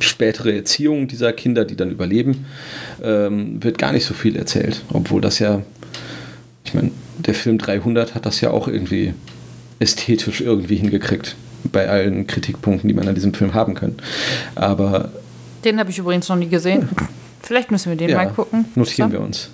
[0.00, 2.46] spätere Erziehung dieser Kinder, die dann überleben,
[3.02, 4.82] ähm, wird gar nicht so viel erzählt.
[4.92, 5.62] Obwohl das ja,
[6.64, 9.14] ich meine, der Film 300 hat das ja auch irgendwie
[9.78, 11.36] ästhetisch irgendwie hingekriegt.
[11.70, 13.94] Bei allen Kritikpunkten, die man an diesem Film haben kann.
[14.54, 15.10] Aber
[15.64, 16.88] Den habe ich übrigens noch nie gesehen.
[17.42, 18.64] Vielleicht müssen wir den ja, mal gucken.
[18.74, 19.48] notieren wir uns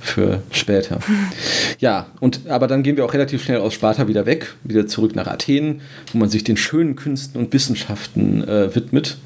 [0.00, 0.98] für später.
[1.78, 5.14] ja, und aber dann gehen wir auch relativ schnell aus Sparta wieder weg, wieder zurück
[5.14, 9.18] nach Athen, wo man sich den schönen Künsten und Wissenschaften äh, widmet.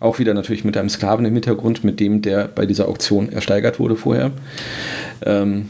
[0.00, 3.78] Auch wieder natürlich mit einem Sklaven im Hintergrund, mit dem, der bei dieser Auktion ersteigert
[3.78, 4.30] wurde vorher.
[5.24, 5.68] Ähm,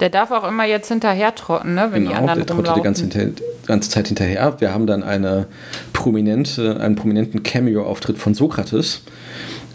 [0.00, 2.82] Der darf auch immer jetzt hinterher trotten, ne, wenn die Genau, anderen der trottet die
[2.82, 4.56] ganze, hinter, ganze Zeit hinterher.
[4.60, 5.46] Wir haben dann eine
[5.92, 9.02] prominente, einen prominenten Cameo-Auftritt von Sokrates,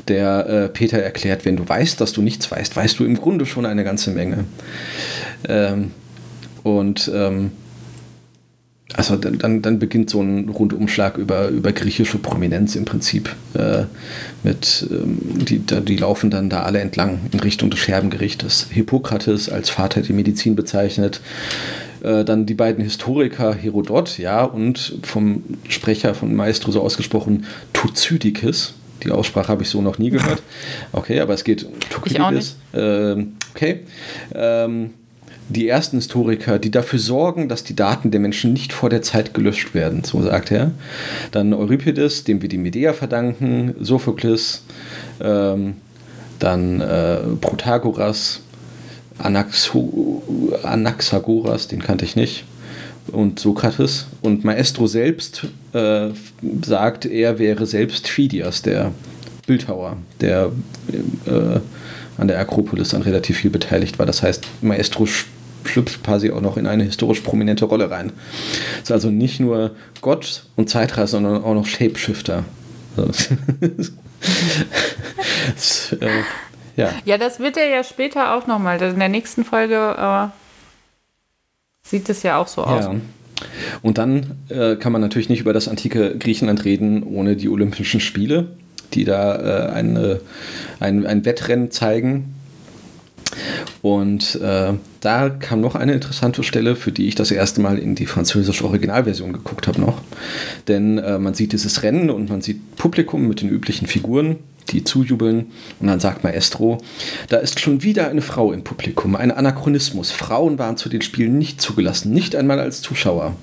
[0.07, 3.45] der äh, Peter erklärt, wenn du weißt, dass du nichts weißt, weißt du im Grunde
[3.45, 4.45] schon eine ganze Menge.
[5.47, 5.91] Ähm,
[6.63, 7.51] und ähm,
[8.95, 13.35] also dann, dann, beginnt so ein Rundumschlag über, über griechische Prominenz im Prinzip.
[13.53, 13.83] Äh,
[14.43, 18.67] mit, ähm, die, die laufen dann da alle entlang in Richtung des Scherbengerichtes.
[18.71, 21.21] Hippokrates als Vater der Medizin bezeichnet.
[22.01, 28.73] Äh, dann die beiden Historiker Herodot, ja, und vom Sprecher von Maestro so ausgesprochen Thucydicus.
[29.03, 30.41] Die Aussprache habe ich so noch nie gehört.
[30.91, 32.57] Okay, aber es geht um Thucydicus.
[32.73, 33.81] Ähm, okay.
[34.33, 34.91] Ähm,
[35.49, 39.33] die ersten Historiker, die dafür sorgen, dass die Daten der Menschen nicht vor der Zeit
[39.33, 40.71] gelöscht werden, so sagt er.
[41.31, 44.63] Dann Euripides, dem wir die Medea verdanken, Sophokles,
[45.19, 45.75] ähm,
[46.37, 48.41] dann äh, Protagoras,
[49.19, 50.23] Anaxo
[50.63, 52.45] Anaxagoras, den kannte ich nicht,
[53.11, 54.07] und Sokrates.
[54.21, 56.09] Und Maestro selbst äh,
[56.63, 58.91] sagt, er wäre selbst Phidias, der
[59.47, 60.51] Bildhauer, der
[61.25, 61.59] äh,
[62.17, 64.05] an der Akropolis dann relativ viel beteiligt war.
[64.05, 65.25] Das heißt, Maestro sch-
[65.65, 68.11] schlüpft quasi auch noch in eine historisch prominente Rolle rein.
[68.81, 72.43] Ist also nicht nur Gott und Zeitreise, sondern auch noch Shapeshifter.
[72.95, 73.03] So.
[75.55, 76.09] das, äh,
[76.79, 76.93] ja.
[77.05, 78.81] Ja, das wird er ja später auch nochmal.
[78.81, 80.27] In der nächsten Folge äh,
[81.83, 82.85] sieht es ja auch so aus.
[82.85, 82.95] Ja.
[83.81, 87.99] Und dann äh, kann man natürlich nicht über das antike Griechenland reden ohne die Olympischen
[87.99, 88.47] Spiele,
[88.93, 90.21] die da äh, eine,
[90.79, 92.35] ein, ein Wettrennen zeigen.
[93.81, 97.95] Und äh, da kam noch eine interessante Stelle, für die ich das erste Mal in
[97.95, 100.01] die französische Originalversion geguckt habe noch.
[100.67, 104.37] Denn äh, man sieht dieses Rennen und man sieht Publikum mit den üblichen Figuren,
[104.71, 105.51] die zujubeln.
[105.79, 106.79] Und dann sagt Maestro,
[107.29, 110.11] da ist schon wieder eine Frau im Publikum, ein Anachronismus.
[110.11, 113.35] Frauen waren zu den Spielen nicht zugelassen, nicht einmal als Zuschauer.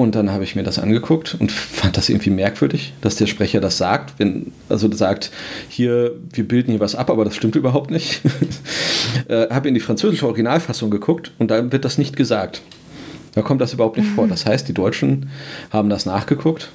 [0.00, 3.60] Und dann habe ich mir das angeguckt und fand das irgendwie merkwürdig, dass der Sprecher
[3.60, 4.14] das sagt.
[4.18, 5.30] Wenn, also sagt,
[5.68, 8.22] hier, wir bilden hier was ab, aber das stimmt überhaupt nicht.
[9.28, 12.62] äh, habe in die französische Originalfassung geguckt und da wird das nicht gesagt.
[13.34, 14.26] Da kommt das überhaupt nicht vor.
[14.26, 15.28] Das heißt, die Deutschen
[15.70, 16.70] haben das nachgeguckt,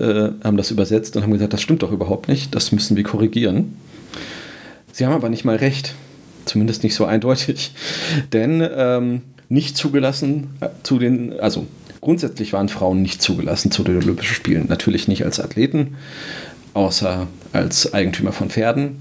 [0.00, 3.04] äh, haben das übersetzt und haben gesagt, das stimmt doch überhaupt nicht, das müssen wir
[3.04, 3.76] korrigieren.
[4.92, 5.94] Sie haben aber nicht mal recht,
[6.44, 7.72] zumindest nicht so eindeutig,
[8.32, 11.66] denn ähm, nicht zugelassen äh, zu den, also
[12.00, 14.66] Grundsätzlich waren Frauen nicht zugelassen zu den Olympischen Spielen.
[14.68, 15.96] Natürlich nicht als Athleten,
[16.74, 19.00] außer als Eigentümer von Pferden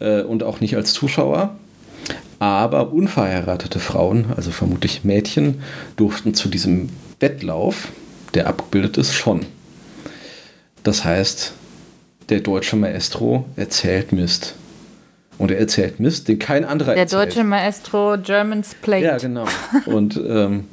[0.00, 1.56] äh, und auch nicht als Zuschauer.
[2.38, 5.62] Aber unverheiratete Frauen, also vermutlich Mädchen,
[5.96, 7.88] durften zu diesem Wettlauf,
[8.34, 9.46] der abgebildet ist, schon.
[10.82, 11.52] Das heißt,
[12.28, 14.54] der deutsche Maestro erzählt Mist.
[15.38, 17.20] Und er erzählt Mist, den kein anderer der erzählt.
[17.20, 19.04] Der deutsche Maestro Germans Plate.
[19.04, 19.46] Ja, genau.
[19.86, 20.64] Und ähm,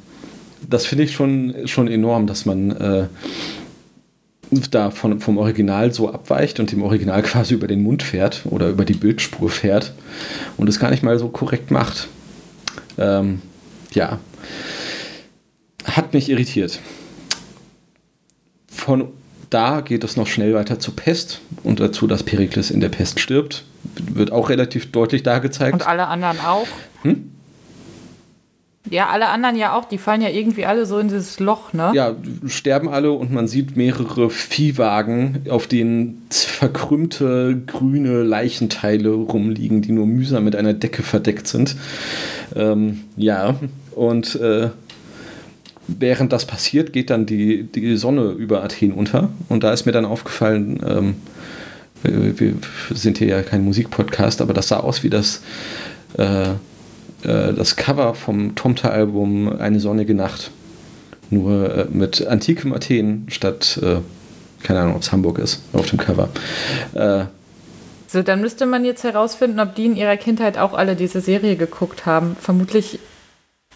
[0.68, 3.06] das finde ich schon, schon enorm, dass man äh,
[4.70, 8.68] da von, vom Original so abweicht und dem Original quasi über den Mund fährt oder
[8.68, 9.94] über die Bildspur fährt
[10.56, 12.08] und es gar nicht mal so korrekt macht.
[12.98, 13.42] Ähm,
[13.92, 14.18] ja,
[15.84, 16.80] hat mich irritiert.
[18.68, 19.08] Von
[19.50, 23.20] da geht es noch schnell weiter zur Pest und dazu, dass Perikles in der Pest
[23.20, 23.64] stirbt.
[24.12, 25.74] Wird auch relativ deutlich dargezeigt.
[25.74, 26.66] Und alle anderen auch.
[27.02, 27.30] Hm?
[28.90, 31.90] Ja, alle anderen ja auch, die fallen ja irgendwie alle so in dieses Loch, ne?
[31.94, 32.14] Ja,
[32.46, 40.06] sterben alle und man sieht mehrere Viehwagen, auf denen verkrümmte grüne Leichenteile rumliegen, die nur
[40.06, 41.76] mühsam mit einer Decke verdeckt sind.
[42.54, 43.56] Ähm, ja,
[43.92, 44.70] und äh,
[45.88, 49.30] während das passiert, geht dann die, die Sonne über Athen unter.
[49.48, 51.14] Und da ist mir dann aufgefallen, ähm,
[52.02, 52.54] wir,
[52.90, 55.42] sind hier ja kein Musikpodcast, aber das sah aus wie das.
[56.18, 56.50] Äh,
[57.22, 60.50] äh, das Cover vom Tomta-Album Eine sonnige Nacht.
[61.30, 63.96] Nur äh, mit antikem Athen statt, äh,
[64.62, 66.28] keine Ahnung, ob es Hamburg ist, auf dem Cover.
[66.94, 67.24] Äh,
[68.08, 71.56] so, dann müsste man jetzt herausfinden, ob die in ihrer Kindheit auch alle diese Serie
[71.56, 72.36] geguckt haben.
[72.40, 73.00] Vermutlich,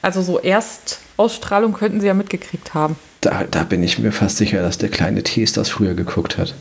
[0.02, 2.96] also so Erstausstrahlung könnten sie ja mitgekriegt haben.
[3.20, 6.54] Da, da bin ich mir fast sicher, dass der kleine Tees das früher geguckt hat.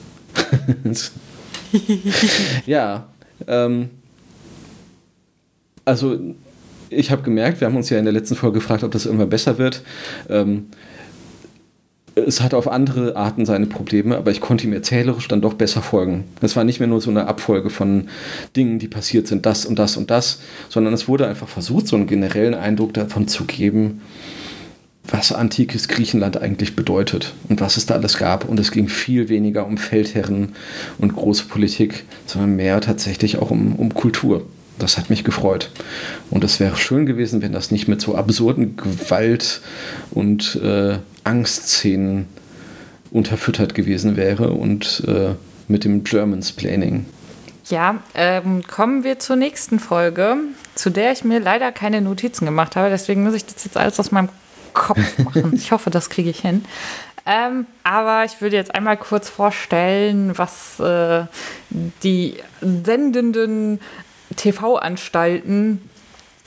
[2.66, 3.08] ja,
[3.48, 3.90] ähm,
[5.86, 6.20] also
[6.90, 9.30] ich habe gemerkt, wir haben uns ja in der letzten Folge gefragt, ob das irgendwann
[9.30, 9.84] besser wird.
[10.30, 10.68] Ähm,
[12.26, 15.82] es hat auf andere Arten seine Probleme, aber ich konnte ihm erzählerisch dann doch besser
[15.82, 16.26] folgen.
[16.42, 18.10] Es war nicht mehr nur so eine Abfolge von
[18.56, 21.96] Dingen, die passiert sind, das und das und das, sondern es wurde einfach versucht, so
[21.96, 24.02] einen generellen Eindruck davon zu geben,
[25.08, 28.48] was antikes Griechenland eigentlich bedeutet und was es da alles gab.
[28.48, 30.54] Und es ging viel weniger um Feldherren
[31.00, 34.46] und große Politik, sondern mehr tatsächlich auch um, um Kultur
[34.80, 35.70] das hat mich gefreut.
[36.30, 39.62] Und es wäre schön gewesen, wenn das nicht mit so absurden Gewalt-
[40.12, 42.28] und äh, Angstszenen
[43.12, 45.36] unterfüttert gewesen wäre und äh,
[45.68, 47.06] mit dem Germansplaining.
[47.70, 50.38] Ja, ähm, kommen wir zur nächsten Folge,
[50.74, 52.90] zu der ich mir leider keine Notizen gemacht habe.
[52.90, 54.30] Deswegen muss ich das jetzt alles aus meinem
[54.74, 55.54] Kopf machen.
[55.54, 56.66] ich hoffe, das kriege ich hin.
[57.26, 61.26] Ähm, aber ich würde jetzt einmal kurz vorstellen, was äh,
[62.02, 63.80] die sendenden
[64.36, 65.82] TV-Anstalten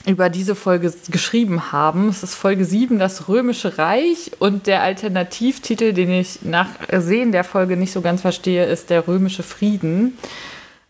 [0.05, 2.09] über diese Folge geschrieben haben.
[2.09, 4.31] Es ist Folge 7, das Römische Reich.
[4.39, 9.07] Und der Alternativtitel, den ich nach Sehen der Folge nicht so ganz verstehe, ist der
[9.07, 10.17] Römische Frieden.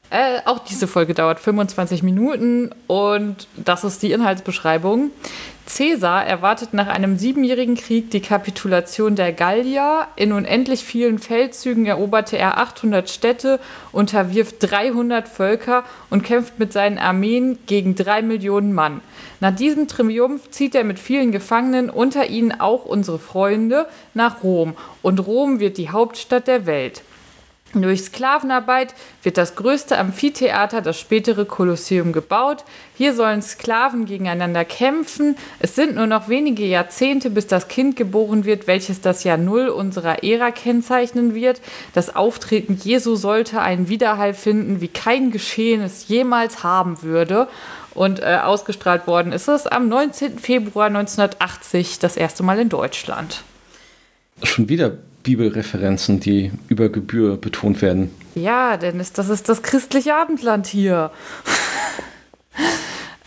[0.09, 5.09] Äh, auch diese Folge dauert 25 Minuten und das ist die Inhaltsbeschreibung.
[5.65, 10.07] Caesar erwartet nach einem siebenjährigen Krieg die Kapitulation der Gallier.
[10.17, 13.59] In unendlich vielen Feldzügen eroberte er 800 Städte,
[13.91, 19.01] unterwirft 300 Völker und kämpft mit seinen Armeen gegen drei Millionen Mann.
[19.39, 24.75] Nach diesem Triumph zieht er mit vielen Gefangenen, unter ihnen auch unsere Freunde, nach Rom.
[25.01, 27.03] Und Rom wird die Hauptstadt der Welt.
[27.73, 28.93] Durch Sklavenarbeit
[29.23, 32.63] wird das größte Amphitheater, das spätere Kolosseum, gebaut.
[32.95, 35.35] Hier sollen Sklaven gegeneinander kämpfen.
[35.59, 39.69] Es sind nur noch wenige Jahrzehnte, bis das Kind geboren wird, welches das Jahr Null
[39.69, 41.61] unserer Ära kennzeichnen wird.
[41.93, 47.47] Das Auftreten Jesu sollte einen Widerhall finden, wie kein Geschehen es jemals haben würde.
[47.95, 50.37] Und äh, ausgestrahlt worden ist es am 19.
[50.37, 53.43] Februar 1980 das erste Mal in Deutschland.
[54.43, 58.11] Schon wieder Bibelreferenzen, die über Gebühr betont werden.
[58.35, 61.11] Ja, denn das ist das christliche Abendland hier.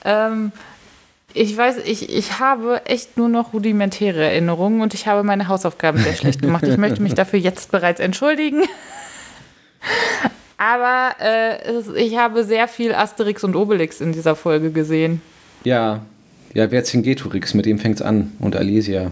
[0.09, 0.53] Ähm,
[1.35, 5.99] ich weiß, ich, ich habe echt nur noch rudimentäre Erinnerungen und ich habe meine Hausaufgaben
[5.99, 6.63] sehr schlecht gemacht.
[6.63, 8.63] Ich möchte mich dafür jetzt bereits entschuldigen.
[10.59, 15.21] Aber äh, es, ich habe sehr viel Asterix und Obelix in dieser Folge gesehen.
[15.65, 16.01] Ja,
[16.55, 19.11] ja, Vercingetorix, mit dem fängt's an und Alesia.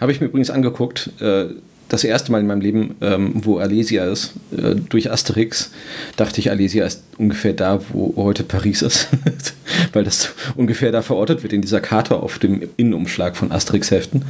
[0.00, 1.50] Habe ich mir übrigens angeguckt, äh,
[1.88, 5.70] das erste Mal in meinem Leben, ähm, wo Alesia ist, äh, durch Asterix,
[6.16, 9.08] dachte ich, Alesia ist ungefähr da, wo heute Paris ist.
[9.92, 14.22] Weil das ungefähr da verortet wird in dieser Karte auf dem Innenumschlag von Asterix-Heften.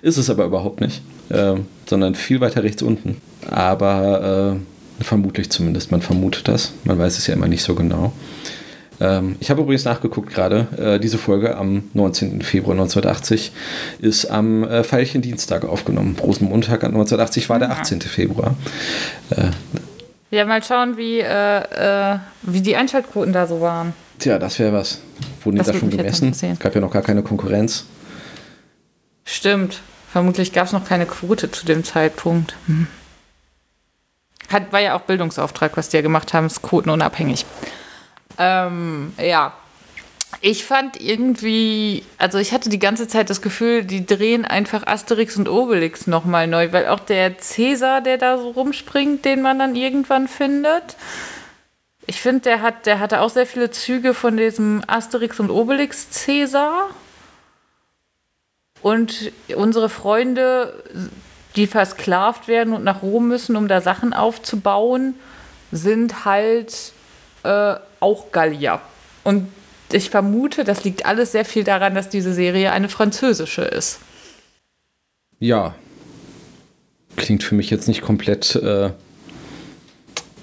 [0.00, 1.54] Ist es aber überhaupt nicht, äh,
[1.86, 3.18] sondern viel weiter rechts unten.
[3.50, 4.58] Aber
[5.00, 6.72] äh, vermutlich zumindest, man vermutet das.
[6.84, 8.12] Man weiß es ja immer nicht so genau.
[9.02, 12.40] Ähm, ich habe übrigens nachgeguckt gerade, äh, diese Folge am 19.
[12.42, 13.50] Februar 1980
[14.00, 16.16] ist am äh, Veilchen-Dienstag aufgenommen.
[16.22, 18.00] Rosenmontag 1980 war der 18.
[18.02, 18.54] Februar.
[19.30, 19.50] Äh,
[20.30, 23.92] Ja, mal schauen, wie, äh, äh, wie die Einschaltquoten da so waren.
[24.20, 25.00] tja, das wäre was.
[25.42, 26.26] Wurden die Das da würde schon gemessen?
[26.26, 26.56] interessieren.
[26.60, 27.86] Gab ja noch gar keine Konkurrenz.
[29.24, 29.80] Stimmt.
[30.10, 32.54] Vermutlich gab es noch keine Quote zu dem Zeitpunkt.
[32.66, 32.86] Hm.
[34.50, 37.46] Hat, war ja auch Bildungsauftrag, was die ja gemacht haben, ist quotenunabhängig.
[38.38, 39.54] Ähm, ja.
[40.40, 45.36] Ich fand irgendwie, also ich hatte die ganze Zeit das Gefühl, die drehen einfach Asterix
[45.36, 49.76] und Obelix nochmal neu, weil auch der Cäsar, der da so rumspringt, den man dann
[49.76, 50.96] irgendwann findet,
[52.06, 56.10] ich finde, der, hat, der hatte auch sehr viele Züge von diesem Asterix und Obelix
[56.10, 56.90] Cäsar.
[58.82, 60.82] Und unsere Freunde,
[61.54, 65.14] die versklavt werden und nach Rom müssen, um da Sachen aufzubauen,
[65.70, 66.92] sind halt
[67.44, 68.80] äh, auch Gallier.
[69.24, 69.48] Und
[69.92, 74.00] ich vermute, das liegt alles sehr viel daran, dass diese Serie eine französische ist.
[75.38, 75.74] Ja.
[77.16, 78.86] Klingt für mich jetzt nicht komplett, äh,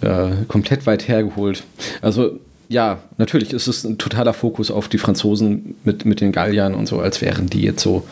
[0.01, 1.63] äh, komplett weit hergeholt.
[2.01, 6.75] Also, ja, natürlich ist es ein totaler Fokus auf die Franzosen mit, mit den Galliern
[6.75, 8.07] und so, als wären die jetzt so.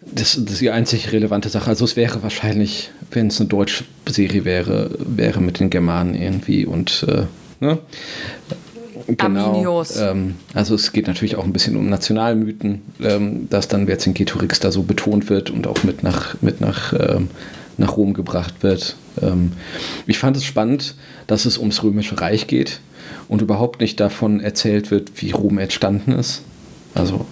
[0.00, 1.68] Das, das ist die einzig relevante Sache.
[1.68, 6.64] Also, es wäre wahrscheinlich, wenn es eine deutsche Serie wäre, wäre mit den Germanen irgendwie
[6.64, 7.24] und, äh,
[7.60, 7.78] ne?
[9.18, 9.96] Arminius.
[9.96, 14.72] Ähm, also es geht natürlich auch ein bisschen um Nationalmythen, ähm, dass dann Vercingetorix da
[14.72, 17.30] so betont wird und auch mit nach, mit nach, ähm,
[17.76, 18.96] nach Rom gebracht wird.
[19.22, 19.52] Ähm,
[20.06, 20.94] ich fand es spannend,
[21.26, 22.80] dass es ums Römische Reich geht
[23.28, 26.42] und überhaupt nicht davon erzählt wird, wie Rom entstanden ist.
[26.94, 27.26] Also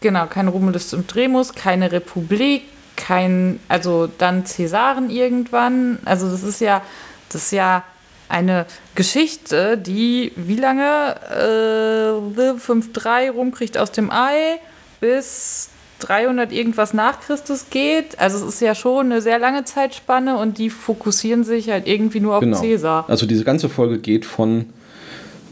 [0.00, 2.64] Genau, kein Romulus und Remus, keine Republik,
[2.96, 5.98] kein, also dann Cäsaren irgendwann.
[6.04, 6.82] Also das ist ja,
[7.28, 7.84] das ist ja
[8.28, 14.58] eine Geschichte, die wie lange äh, 5.3 rumkriegt aus dem Ei
[15.00, 15.68] bis
[16.00, 18.18] 300 irgendwas nach Christus geht.
[18.18, 22.20] Also es ist ja schon eine sehr lange Zeitspanne und die fokussieren sich halt irgendwie
[22.20, 22.58] nur auf genau.
[22.58, 23.04] Cäsar.
[23.08, 24.66] Also diese ganze Folge geht von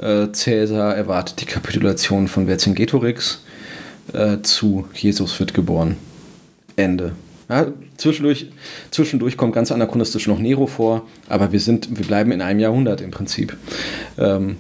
[0.01, 3.45] äh, Cäsar erwartet die Kapitulation von Vercingetorix
[4.13, 5.97] äh, zu Jesus wird geboren.
[6.77, 7.13] Ende.
[7.53, 7.67] Ja,
[7.99, 8.47] zwischendurch,
[8.91, 13.03] zwischendurch kommt ganz anachronistisch noch Nero vor, aber wir sind, wir bleiben in einem Jahrhundert
[13.03, 13.57] im Prinzip.
[14.19, 14.57] Ähm,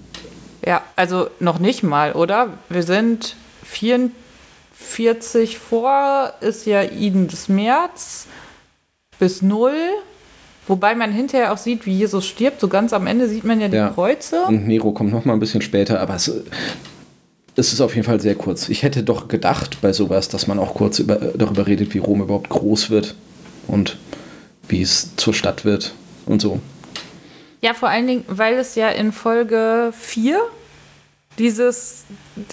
[0.66, 2.50] Ja, also noch nicht mal, oder?
[2.68, 3.34] Wir sind
[3.64, 8.26] 44 vor, ist ja Iden des März
[9.18, 9.72] bis null.
[10.68, 12.60] Wobei man hinterher auch sieht, wie Jesus stirbt.
[12.60, 13.88] So ganz am Ende sieht man ja die Ja.
[13.88, 14.42] Kreuze.
[14.44, 16.30] und Nero kommt noch mal ein bisschen später, aber es,
[17.56, 18.68] es ist auf jeden Fall sehr kurz.
[18.68, 22.22] Ich hätte doch gedacht bei sowas, dass man auch kurz über, darüber redet, wie Rom
[22.22, 23.14] überhaupt groß wird
[23.68, 23.98] und
[24.68, 25.92] wie es zur Stadt wird
[26.26, 26.60] und so.
[27.60, 30.40] Ja, vor allen Dingen, weil es ja in Folge 4
[31.38, 32.04] dieses,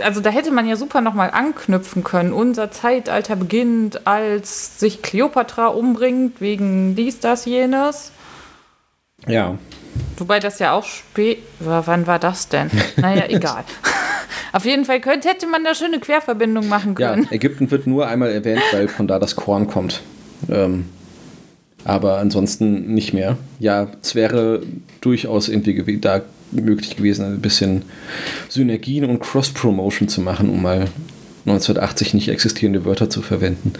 [0.01, 2.31] also da hätte man ja super nochmal anknüpfen können.
[2.31, 8.11] Unser Zeitalter beginnt, als sich Kleopatra umbringt, wegen dies, das, jenes.
[9.29, 9.57] Ja,
[10.17, 11.39] Wobei das ja auch spät.
[11.59, 12.69] Wann war das denn?
[12.97, 13.63] Naja, egal.
[14.53, 17.27] Auf jeden Fall könnte, hätte man da schöne Querverbindung machen ja können.
[17.31, 20.01] Ägypten wird nur einmal erwähnt, weil von da das Korn kommt.
[20.49, 20.85] Ähm,
[21.85, 23.37] aber ansonsten nicht mehr.
[23.59, 24.61] Ja, es wäre
[25.01, 26.21] durchaus irgendwie da
[26.51, 27.83] möglich gewesen, ein bisschen
[28.49, 30.87] Synergien und Cross-Promotion zu machen, um mal
[31.45, 33.73] 1980 nicht existierende Wörter zu verwenden.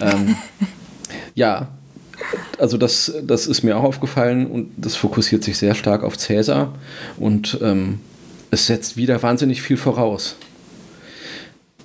[0.00, 0.36] Ähm,
[1.34, 1.68] ja,
[2.58, 6.74] also das, das ist mir auch aufgefallen und das fokussiert sich sehr stark auf Cäsar
[7.18, 8.00] und ähm,
[8.50, 10.36] es setzt wieder wahnsinnig viel voraus.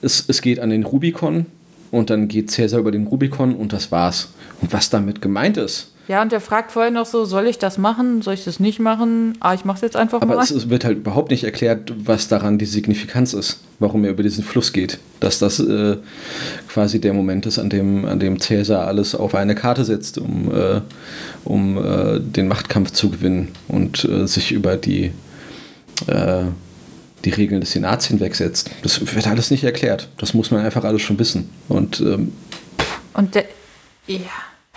[0.01, 1.45] Es, es geht an den Rubikon
[1.91, 4.33] und dann geht Cäsar über den Rubikon und das war's.
[4.61, 7.77] Und was damit gemeint ist, Ja, und der fragt vorher noch so, soll ich das
[7.77, 8.21] machen?
[8.21, 9.37] Soll ich das nicht machen?
[9.41, 10.41] Ah, ich mach's jetzt einfach Aber mal.
[10.43, 14.43] es wird halt überhaupt nicht erklärt, was daran die Signifikanz ist, warum er über diesen
[14.43, 14.99] Fluss geht.
[15.19, 15.97] Dass das äh,
[16.69, 20.49] quasi der Moment ist, an dem, an dem Cäsar alles auf eine Karte setzt, um,
[20.55, 20.79] äh,
[21.43, 25.11] um äh, den Machtkampf zu gewinnen und äh, sich über die,
[26.07, 26.43] äh,
[27.25, 28.71] die Regeln des Senats hinwegsetzt.
[28.81, 30.07] Das wird alles nicht erklärt.
[30.17, 31.49] Das muss man einfach alles schon wissen.
[31.67, 32.31] Und ähm,
[33.13, 33.43] Und der,
[34.07, 34.19] ja,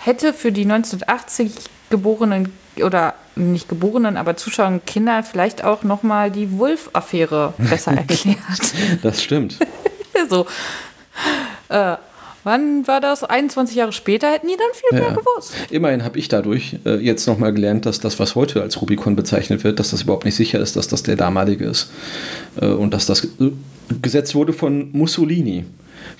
[0.03, 1.53] hätte für die 1980
[1.89, 2.51] geborenen
[2.83, 8.37] oder nicht geborenen, aber zuschauenden Kinder vielleicht auch nochmal die Wolf-Affäre besser erklärt.
[9.01, 9.57] das stimmt.
[10.29, 10.45] so.
[11.69, 11.95] Äh,
[12.43, 13.23] wann war das?
[13.23, 15.15] 21 Jahre später hätten die dann viel mehr Ja.
[15.15, 15.53] gewusst.
[15.69, 19.63] Immerhin habe ich dadurch äh, jetzt nochmal gelernt, dass das, was heute als Rubicon bezeichnet
[19.63, 21.91] wird, dass das überhaupt nicht sicher ist, dass das der damalige ist.
[22.59, 23.27] Äh, und dass das
[24.01, 25.65] gesetzt wurde von Mussolini.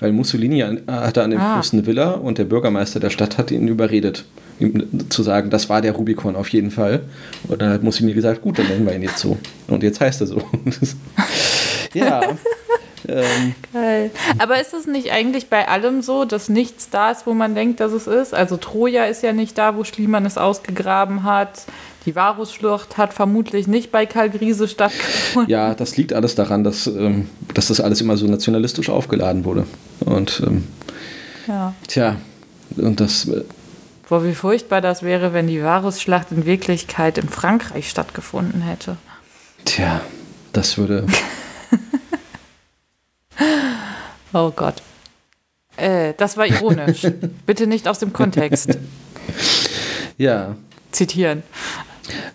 [0.02, 1.54] Weil Mussolini an, hatte an dem Ah.
[1.54, 4.24] Fluss eine Villa und der Bürgermeister der Stadt hat ihn überredet,
[4.58, 7.02] ihm zu sagen, das war der Rubicon auf jeden Fall.
[7.48, 9.38] Und dann hat Mussolini gesagt, gut, dann nennen wir ihn jetzt so.
[9.68, 10.42] Und jetzt heißt er so.
[11.94, 12.20] ja.
[13.08, 14.10] ähm, Geil.
[14.38, 17.80] Aber ist es nicht eigentlich bei allem so, dass nichts da ist, wo man denkt,
[17.80, 18.34] dass es ist?
[18.34, 21.62] Also Troja ist ja nicht da, wo Schliemann es ausgegraben hat.
[22.04, 25.50] Die Varusschlucht hat vermutlich nicht bei Karl Griese stattgefunden.
[25.50, 29.66] Ja, das liegt alles daran, dass, ähm, dass das alles immer so nationalistisch aufgeladen wurde.
[30.00, 30.66] Und ähm,
[31.46, 31.74] Ja.
[31.86, 32.16] tja,
[32.76, 33.44] und das, äh,
[34.08, 38.96] Boah, wie furchtbar das wäre, wenn die Varusschlacht in Wirklichkeit in Frankreich stattgefunden hätte.
[39.64, 40.00] tja,
[40.52, 41.06] das würde.
[44.34, 44.76] Oh Gott.
[45.76, 47.02] Äh, das war ironisch.
[47.46, 48.78] Bitte nicht aus dem Kontext
[50.16, 50.56] Ja,
[50.90, 51.42] zitieren.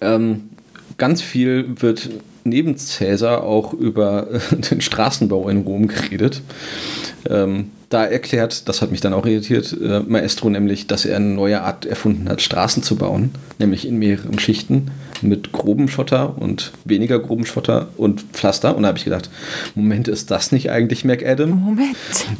[0.01, 0.49] Ähm,
[0.97, 2.09] ganz viel wird
[2.43, 6.41] neben Cäsar auch über äh, den Straßenbau in Rom geredet.
[7.29, 11.25] Ähm, da erklärt, das hat mich dann auch irritiert, äh, Maestro nämlich, dass er eine
[11.25, 14.91] neue Art erfunden hat, Straßen zu bauen, nämlich in mehreren Schichten
[15.21, 18.75] mit grobem Schotter und weniger grobem Schotter und Pflaster.
[18.75, 19.29] Und da habe ich gedacht,
[19.73, 21.49] Moment, ist das nicht eigentlich McAdam?
[21.49, 21.95] Moment.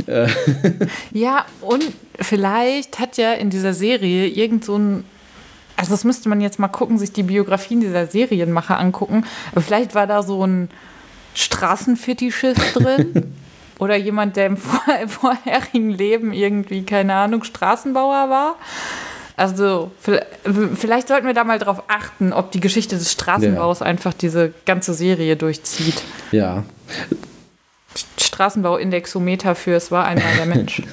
[0.08, 0.28] Äh,
[1.14, 1.86] Ja, und
[2.20, 5.04] vielleicht hat ja in dieser Serie irgend so ein.
[5.78, 9.24] Also, das müsste man jetzt mal gucken, sich die Biografien dieser Serienmacher angucken.
[9.52, 10.70] Aber vielleicht war da so ein
[11.36, 13.34] Straßenfetischist drin.
[13.80, 18.56] Oder jemand, der im, vor vorherigen Leben irgendwie, keine Ahnung, Straßenbauer war.
[19.36, 20.20] Also, vi-
[20.76, 24.96] vielleicht sollten wir da mal drauf achten, ob die Geschichte des Straßenbaus einfach diese ganze
[24.96, 26.02] Serie durchzieht.
[26.32, 26.64] ja,
[28.20, 30.82] Straßenbauindexometer für es war einmal der Mensch.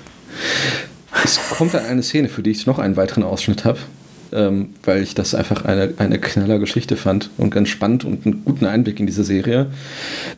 [1.23, 3.79] Es kommt dann eine Szene, für die ich noch einen weiteren Ausschnitt habe,
[4.35, 8.45] ähm, weil ich das einfach eine, eine knaller Geschichte fand und ganz spannend und einen
[8.45, 9.67] guten Einblick in diese Serie.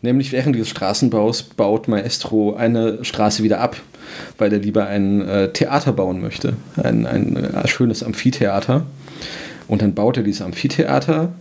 [0.03, 3.77] Nämlich während dieses Straßenbaus baut Maestro eine Straße wieder ab,
[4.39, 8.87] weil er lieber ein äh, Theater bauen möchte, ein, ein äh, schönes Amphitheater.
[9.69, 11.33] Und dann baut er dieses Amphitheater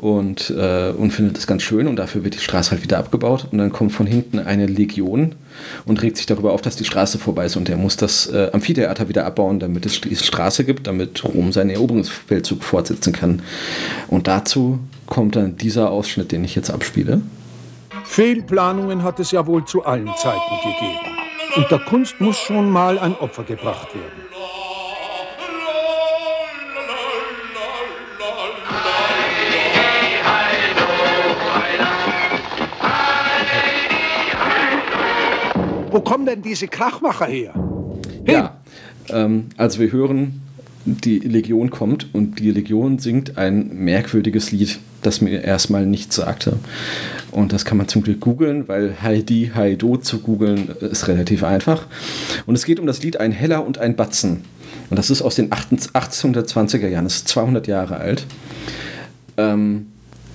[0.00, 3.48] und, äh, und findet das ganz schön und dafür wird die Straße halt wieder abgebaut
[3.50, 5.34] und dann kommt von hinten eine Legion
[5.86, 8.50] und regt sich darüber auf, dass die Straße vorbei ist und er muss das äh,
[8.52, 13.42] Amphitheater wieder abbauen, damit es diese Straße gibt, damit Rom seinen Eroberungsfeldzug fortsetzen kann.
[14.08, 17.22] Und dazu kommt dann dieser Ausschnitt, den ich jetzt abspiele.
[18.04, 21.18] Fehlplanungen hat es ja wohl zu allen Zeiten gegeben.
[21.56, 24.27] Und der Kunst muss schon mal ein Opfer gebracht werden.
[35.90, 37.54] Wo kommen denn diese Krachmacher her?
[38.26, 38.58] Ja,
[39.08, 40.42] ähm, also wir hören,
[40.84, 46.58] die Legion kommt und die Legion singt ein merkwürdiges Lied, das mir erstmal nichts sagte.
[47.30, 51.86] Und das kann man zum Glück googeln, weil Heidi Heido zu googeln ist relativ einfach.
[52.46, 54.42] Und es geht um das Lied Ein Heller und ein Batzen.
[54.90, 58.26] Und das ist aus den 1820er Jahren, das ist 200 Jahre alt.
[59.36, 59.86] Ähm,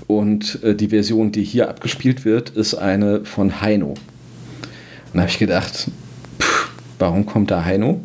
[0.08, 3.96] und äh, die Version, die hier abgespielt wird, ist eine von Heino.
[5.14, 5.92] Und da habe ich gedacht,
[6.40, 8.02] pff, warum kommt da Heino?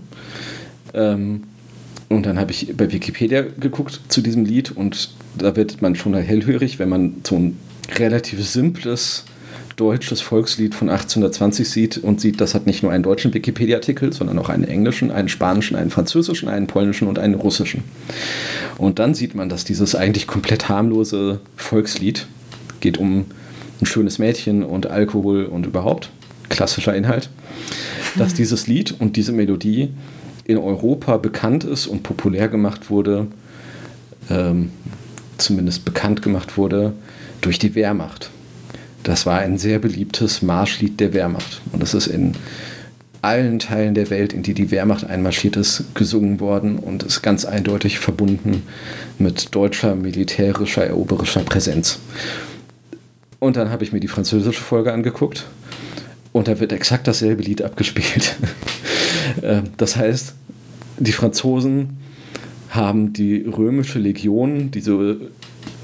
[0.93, 1.45] Ähm,
[2.09, 6.15] und dann habe ich bei Wikipedia geguckt zu diesem Lied und da wird man schon
[6.15, 7.59] hellhörig, wenn man so ein
[7.97, 9.25] relativ simples
[9.77, 14.39] deutsches Volkslied von 1820 sieht und sieht, das hat nicht nur einen deutschen Wikipedia-Artikel, sondern
[14.39, 17.85] auch einen englischen, einen spanischen, einen französischen, einen polnischen und einen russischen.
[18.77, 22.27] Und dann sieht man, dass dieses eigentlich komplett harmlose Volkslied
[22.81, 23.27] geht um
[23.81, 26.11] ein schönes Mädchen und Alkohol und überhaupt
[26.49, 27.31] klassischer Inhalt,
[28.17, 29.91] dass dieses Lied und diese Melodie
[30.45, 33.27] in Europa bekannt ist und populär gemacht wurde,
[34.31, 34.71] ähm,
[35.37, 36.95] zumindest bekannt gemacht wurde,
[37.41, 38.31] durch die Wehrmacht.
[39.03, 41.61] Das war ein sehr beliebtes Marschlied der Wehrmacht.
[41.73, 42.33] Und das ist in
[43.23, 47.45] allen Teilen der Welt, in die die Wehrmacht einmarschiert ist, gesungen worden und ist ganz
[47.45, 48.63] eindeutig verbunden
[49.19, 51.99] mit deutscher militärischer, eroberischer Präsenz.
[53.39, 55.47] Und dann habe ich mir die französische Folge angeguckt
[56.33, 58.37] und da wird exakt dasselbe Lied abgespielt.
[59.43, 60.35] Äh, das heißt,
[60.99, 61.99] die Franzosen
[62.71, 65.17] haben die römische Legion, diese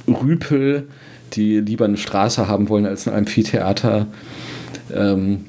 [0.08, 0.88] Rüpel,
[1.34, 4.06] die lieber eine Straße haben wollen als ein Amphitheater,
[4.92, 5.44] ähm,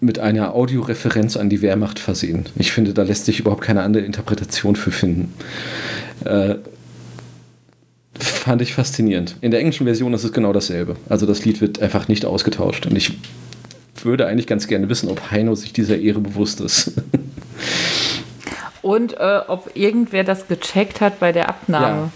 [0.00, 2.44] mit einer Audioreferenz an die Wehrmacht versehen.
[2.56, 5.32] Ich finde, da lässt sich überhaupt keine andere Interpretation für finden.
[6.24, 6.56] Äh,
[8.18, 9.36] fand ich faszinierend.
[9.40, 10.96] In der englischen Version ist es genau dasselbe.
[11.08, 12.86] Also das Lied wird einfach nicht ausgetauscht.
[12.86, 13.14] Und ich
[14.04, 16.92] würde eigentlich ganz gerne wissen, ob Heino sich dieser Ehre bewusst ist.
[18.82, 21.86] Und äh, ob irgendwer das gecheckt hat bei der Abnahme.
[21.86, 22.10] Ja.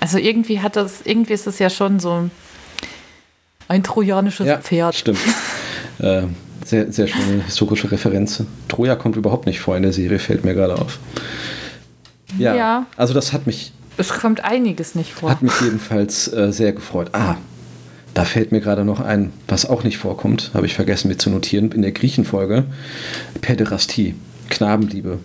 [0.00, 2.28] Also irgendwie hat das, irgendwie ist es ja schon so
[3.68, 4.96] ein trojanisches ja, Pferd.
[4.96, 5.18] Stimmt.
[5.98, 6.22] äh,
[6.64, 8.42] sehr, sehr schöne historische Referenz.
[8.68, 10.98] Troja kommt überhaupt nicht vor in der Serie, fällt mir gerade auf.
[12.36, 13.72] Ja, ja, Also das hat mich.
[13.96, 15.30] Es kommt einiges nicht vor.
[15.30, 17.10] Hat mich jedenfalls äh, sehr gefreut.
[17.12, 17.36] Ah,
[18.18, 21.30] da fällt mir gerade noch ein, was auch nicht vorkommt, habe ich vergessen mir zu
[21.30, 22.64] notieren, in der Griechenfolge,
[23.40, 24.16] Päderastie,
[24.50, 25.20] Knabenliebe.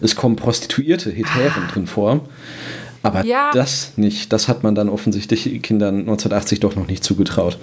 [0.00, 1.70] Es kommen Prostituierte, Hetären ah.
[1.70, 2.28] drin vor.
[3.04, 3.52] Aber ja.
[3.54, 7.56] das nicht, das hat man dann offensichtlich Kindern 1980 doch noch nicht zugetraut.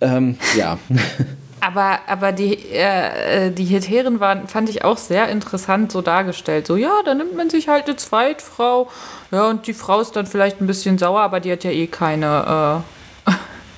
[0.00, 0.78] Ähm, ja.
[1.60, 6.66] Aber, aber die, äh, die Hetären waren, fand ich auch sehr interessant so dargestellt.
[6.66, 8.90] So, ja, da nimmt man sich halt eine Zweitfrau.
[9.30, 11.86] Ja, und die Frau ist dann vielleicht ein bisschen sauer, aber die hat ja eh
[11.86, 12.93] keine, äh,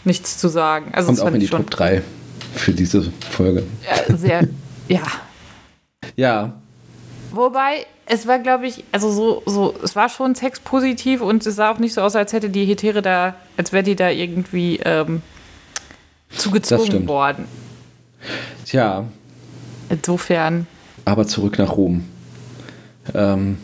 [0.07, 0.93] nichts zu sagen.
[0.93, 2.03] Also Kommt auch in die Top 3
[2.55, 3.65] für diese Folge.
[3.85, 4.49] Ja, sehr,
[4.89, 5.03] ja.
[6.17, 6.53] Ja.
[7.33, 11.73] Wobei, es war, glaube ich, also so, so, es war schon sexpositiv und es sah
[11.73, 15.23] auch nicht so aus, als hätte die Hetäre da, als wäre die da irgendwie ähm,
[16.31, 17.47] zugezwungen worden.
[18.65, 19.05] Tja.
[19.89, 20.67] Insofern.
[21.05, 22.05] Aber zurück nach Rom.
[23.15, 23.59] Ähm,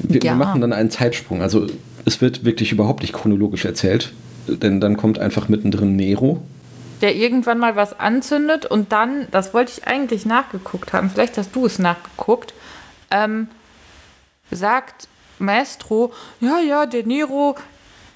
[0.00, 0.32] wir, ja.
[0.32, 1.42] wir machen dann einen Zeitsprung.
[1.42, 1.66] Also
[2.04, 4.12] es wird wirklich überhaupt nicht chronologisch erzählt,
[4.46, 6.42] denn dann kommt einfach mittendrin Nero.
[7.00, 11.54] Der irgendwann mal was anzündet und dann, das wollte ich eigentlich nachgeguckt haben, vielleicht hast
[11.54, 12.54] du es nachgeguckt,
[13.10, 13.48] ähm,
[14.50, 17.56] sagt Maestro, ja, ja, der Nero,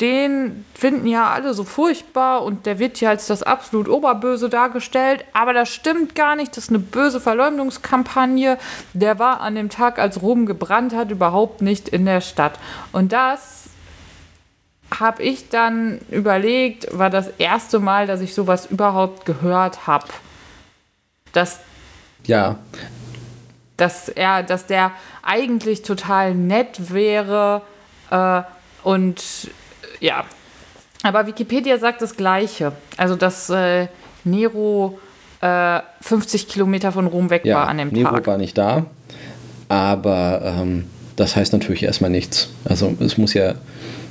[0.01, 5.25] den finden ja alle so furchtbar und der wird hier als das absolut Oberböse dargestellt.
[5.33, 6.57] Aber das stimmt gar nicht.
[6.57, 8.59] Das ist eine böse Verleumdungskampagne.
[8.93, 12.61] Der war an dem Tag, als Rom gebrannt hat, überhaupt nicht in der Stadt.
[12.93, 13.58] Und das
[14.99, 20.07] habe ich dann überlegt, war das erste Mal, dass ich sowas überhaupt gehört habe.
[21.33, 21.61] Dass.
[22.27, 22.57] Ja.
[23.77, 27.63] Dass er, dass der eigentlich total nett wäre
[28.11, 28.43] äh,
[28.83, 29.23] und
[30.01, 30.25] ja.
[31.03, 32.73] Aber Wikipedia sagt das Gleiche.
[32.97, 33.87] Also, dass äh,
[34.25, 34.99] Nero
[35.41, 38.13] äh, 50 Kilometer von Rom weg ja, war an dem Nero Tag.
[38.15, 38.87] Nero war nicht da,
[39.69, 40.87] aber ähm,
[41.17, 42.51] das heißt natürlich erstmal nichts.
[42.65, 43.55] Also, es muss ja,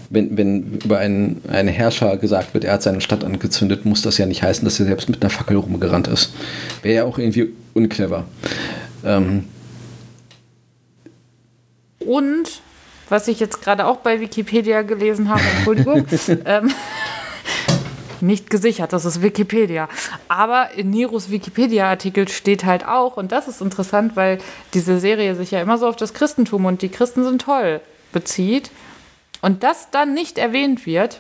[0.10, 4.18] wenn, wenn über einen, einen Herrscher gesagt wird, er hat seine Stadt angezündet, muss das
[4.18, 6.34] ja nicht heißen, dass er selbst mit einer Fackel rumgerannt ist.
[6.82, 8.26] Wäre ja auch irgendwie unclever.
[9.04, 9.46] Ähm,
[12.00, 12.62] und
[13.10, 16.06] was ich jetzt gerade auch bei Wikipedia gelesen habe, Entschuldigung,
[16.46, 16.72] ähm,
[18.22, 19.88] nicht gesichert, das ist Wikipedia.
[20.28, 24.40] Aber in Neros Wikipedia-Artikel steht halt auch, und das ist interessant, weil
[24.74, 27.82] diese Serie sich ja immer so auf das Christentum und die Christen sind toll
[28.12, 28.72] bezieht.
[29.42, 31.20] Und das dann nicht erwähnt wird,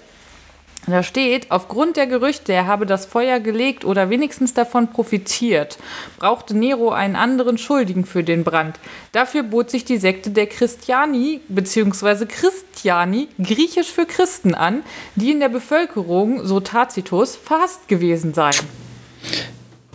[0.89, 5.77] da steht, aufgrund der Gerüchte, er habe das Feuer gelegt oder wenigstens davon profitiert,
[6.17, 8.79] brauchte Nero einen anderen Schuldigen für den Brand.
[9.11, 12.25] Dafür bot sich die Sekte der Christiani bzw.
[12.25, 14.81] Christiani, griechisch für Christen, an,
[15.15, 18.65] die in der Bevölkerung, so Tacitus, verhasst gewesen seien.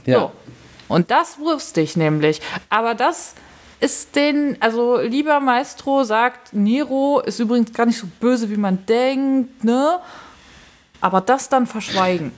[0.05, 0.19] Ja.
[0.19, 0.33] So.
[0.89, 2.43] Und das wusste ich nämlich.
[2.69, 3.35] Aber das
[3.83, 8.87] ist den, also lieber Maestro sagt, Nero ist übrigens gar nicht so böse, wie man
[8.87, 9.99] denkt, ne?
[11.01, 12.31] Aber das dann verschweigen.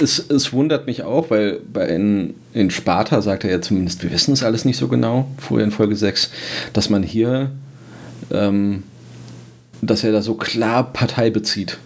[0.00, 4.10] Es, es wundert mich auch, weil bei in, in Sparta sagt er ja zumindest, wir
[4.10, 6.32] wissen es alles nicht so genau, vorher in Folge 6,
[6.72, 7.52] dass man hier,
[8.32, 8.82] ähm,
[9.82, 11.78] dass er da so klar Partei bezieht.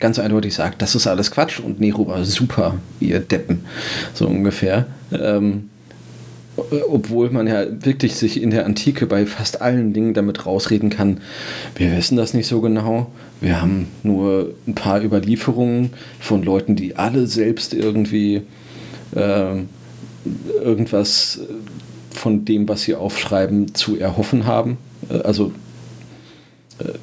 [0.00, 3.64] Ganz eindeutig sagt, das ist alles Quatsch und Nero war super, ihr Deppen,
[4.12, 4.86] so ungefähr.
[5.12, 5.70] Ähm,
[6.88, 11.20] obwohl man ja wirklich sich in der Antike bei fast allen Dingen damit rausreden kann,
[11.76, 13.10] wir wissen das nicht so genau.
[13.40, 18.42] Wir haben nur ein paar Überlieferungen von Leuten, die alle selbst irgendwie
[19.14, 19.54] äh,
[20.62, 21.40] irgendwas
[22.10, 24.78] von dem, was sie aufschreiben, zu erhoffen haben.
[25.08, 25.67] Äh, also äh,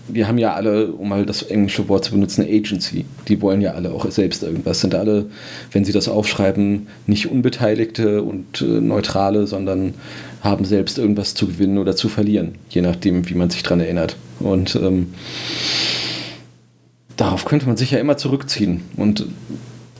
[0.07, 3.05] wir haben ja alle, um mal das englische Wort zu benutzen, Agency.
[3.27, 4.81] Die wollen ja alle auch selbst irgendwas.
[4.81, 5.25] Sind alle,
[5.71, 9.93] wenn sie das aufschreiben, nicht Unbeteiligte und äh, Neutrale, sondern
[10.41, 14.15] haben selbst irgendwas zu gewinnen oder zu verlieren, je nachdem, wie man sich dran erinnert.
[14.39, 15.13] Und ähm,
[17.17, 18.81] darauf könnte man sich ja immer zurückziehen.
[18.95, 19.25] Und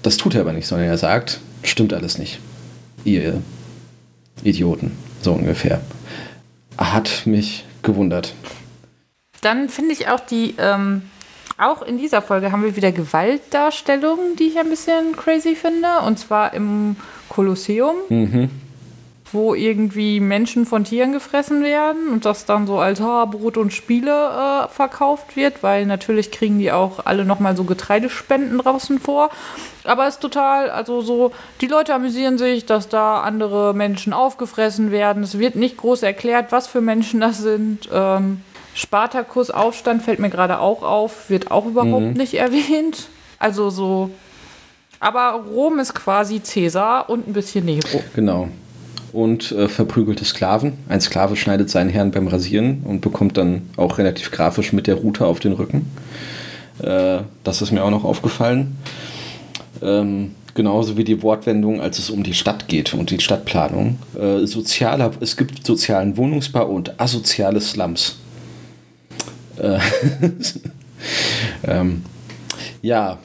[0.04, 2.40] das tut er aber nicht, sondern er sagt, stimmt alles nicht.
[3.04, 3.42] Ihr
[4.44, 5.82] Idioten, so ungefähr.
[6.78, 8.34] Hat mich gewundert.
[9.42, 11.04] Dann finde ich auch die, ähm,
[11.58, 16.00] auch in dieser Folge haben wir wieder Gewaltdarstellungen, die ich ein bisschen crazy finde.
[16.06, 16.96] Und zwar im
[17.30, 17.96] Kolosseum.
[18.10, 18.50] Mhm
[19.36, 23.74] wo irgendwie Menschen von Tieren gefressen werden und das dann so als ah, Brot und
[23.74, 29.30] Spiele äh, verkauft wird, weil natürlich kriegen die auch alle nochmal so Getreidespenden draußen vor.
[29.84, 31.32] Aber es ist total, also so,
[31.62, 35.22] die Leute amüsieren sich, dass da andere Menschen aufgefressen werden.
[35.22, 37.90] Es wird nicht groß erklärt, was für Menschen das sind.
[37.92, 38.42] Ähm,
[38.76, 42.14] Spartakus Aufstand fällt mir gerade auch auf, wird auch überhaupt mhm.
[42.14, 43.08] nicht erwähnt.
[43.40, 44.12] Also so.
[45.00, 48.04] Aber Rom ist quasi Cäsar und ein bisschen Nero.
[48.16, 48.50] Genau
[49.16, 50.74] und äh, verprügelte Sklaven.
[50.90, 54.96] Ein Sklave schneidet seinen Herrn beim Rasieren und bekommt dann auch relativ grafisch mit der
[54.96, 55.90] Rute auf den Rücken.
[56.84, 58.76] Äh, das ist mir auch noch aufgefallen.
[59.82, 64.00] Ähm, genauso wie die Wortwendung, als es um die Stadt geht und die Stadtplanung.
[64.20, 68.18] Äh, sozialer, es gibt sozialen Wohnungsbau und asoziale Slums.
[69.58, 69.80] Äh,
[71.68, 72.04] ähm,
[72.82, 73.20] ja,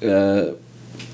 [0.00, 0.42] äh,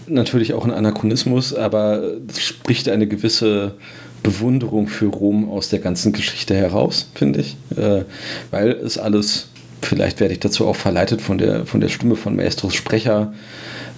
[0.07, 3.75] natürlich auch ein Anachronismus, aber es spricht eine gewisse
[4.23, 7.57] Bewunderung für Rom aus der ganzen Geschichte heraus, finde ich.
[7.77, 8.05] Äh,
[8.51, 9.49] weil es alles,
[9.83, 13.33] vielleicht werde ich dazu auch verleitet von der, von der Stimme von Maestros Sprecher,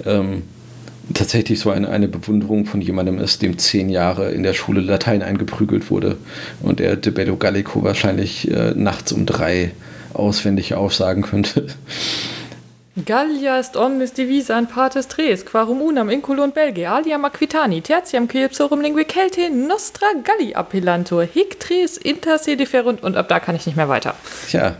[0.04, 0.42] ähm,
[1.14, 5.22] tatsächlich so eine, eine Bewunderung von jemandem ist, dem zehn Jahre in der Schule Latein
[5.22, 6.16] eingeprügelt wurde
[6.60, 9.72] und der De Bello Gallico wahrscheinlich äh, nachts um drei
[10.18, 11.68] auswendig aufsagen könnte.
[13.06, 18.80] Gallia est omnis divisa in partes tres, quarum unam inculum Belge, aliam aquitani, tertiam Caepsorum
[18.80, 23.66] lingue Celte, nostra Galli appellantur, hic tres inter se deferunt und ab da kann ich
[23.66, 24.14] nicht mehr weiter.
[24.48, 24.76] Tja.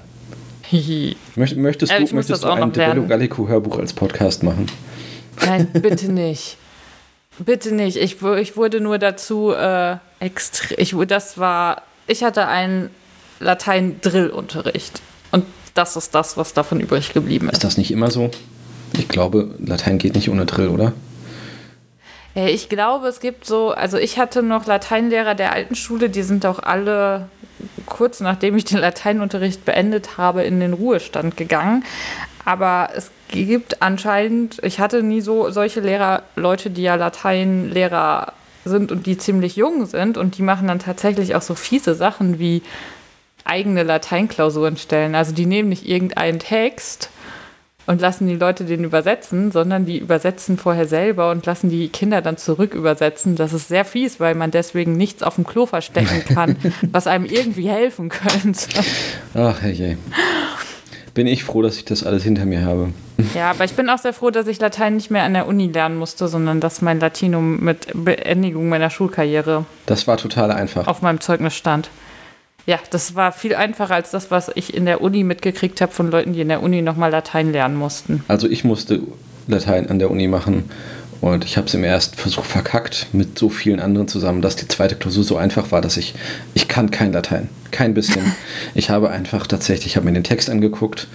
[1.37, 4.67] Möcht, möchtest du, möchtest du ein Bello Gallico Hörbuch als Podcast machen?
[5.47, 6.59] Nein, bitte nicht.
[7.39, 7.97] Bitte nicht.
[7.97, 10.75] Ich, ich wurde nur dazu äh, extra.
[10.77, 11.83] Ich, das war.
[12.07, 12.91] Ich hatte einen
[13.41, 15.01] Latein-Drill-Unterricht.
[15.79, 17.59] Das ist das, was davon übrig geblieben ist.
[17.59, 18.33] Ist das nicht immer so?
[18.99, 20.93] Ich glaube, Latein geht nicht ohne Drill, oder?
[22.35, 26.45] Ich glaube, es gibt so, also ich hatte noch Lateinlehrer der alten Schule, die sind
[26.47, 27.29] auch alle
[27.87, 31.85] kurz nachdem ich den Lateinunterricht beendet habe, in den Ruhestand gegangen.
[32.45, 38.33] Aber es gibt anscheinend, ich hatte nie so solche Lehrer, Leute, die ja Lateinlehrer
[38.65, 42.41] sind und die ziemlich jung sind und die machen dann tatsächlich auch so fiese Sachen
[42.41, 42.63] wie
[43.49, 45.15] eigene Lateinklausuren stellen.
[45.15, 47.11] Also die nehmen nicht irgendeinen Text
[47.89, 52.21] und lassen die Leute den übersetzen, sondern die übersetzen vorher selber und lassen die Kinder
[52.21, 53.35] dann zurück übersetzen.
[53.35, 56.57] Das ist sehr fies, weil man deswegen nichts auf dem Klo verstecken kann,
[56.93, 58.69] was einem irgendwie helfen könnte.
[59.35, 59.97] Ach je.
[61.15, 62.93] Bin ich froh, dass ich das alles hinter mir habe.
[63.35, 65.69] Ja, aber ich bin auch sehr froh, dass ich Latein nicht mehr an der Uni
[65.69, 69.65] lernen musste, sondern dass mein Latinum mit Beendigung meiner Schulkarriere.
[69.87, 70.87] Das war total einfach.
[70.87, 71.89] Auf meinem Zeugnis stand.
[72.69, 76.11] Ja, das war viel einfacher als das, was ich in der Uni mitgekriegt habe von
[76.11, 78.23] Leuten, die in der Uni nochmal Latein lernen mussten.
[78.29, 79.01] Also ich musste
[79.47, 80.71] Latein an der Uni machen
[81.23, 84.69] und ich habe es im ersten Versuch verkackt mit so vielen anderen zusammen, dass die
[84.69, 86.15] zweite Klausur so einfach war, dass ich,
[86.53, 88.35] ich kann kein Latein, kein bisschen.
[88.75, 91.09] ich habe einfach tatsächlich, ich habe mir den Text angeguckt,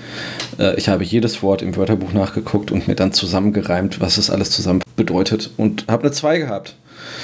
[0.58, 4.50] äh, ich habe jedes Wort im Wörterbuch nachgeguckt und mir dann zusammengereimt, was es alles
[4.50, 6.76] zusammen bedeutet und habe eine 2 gehabt.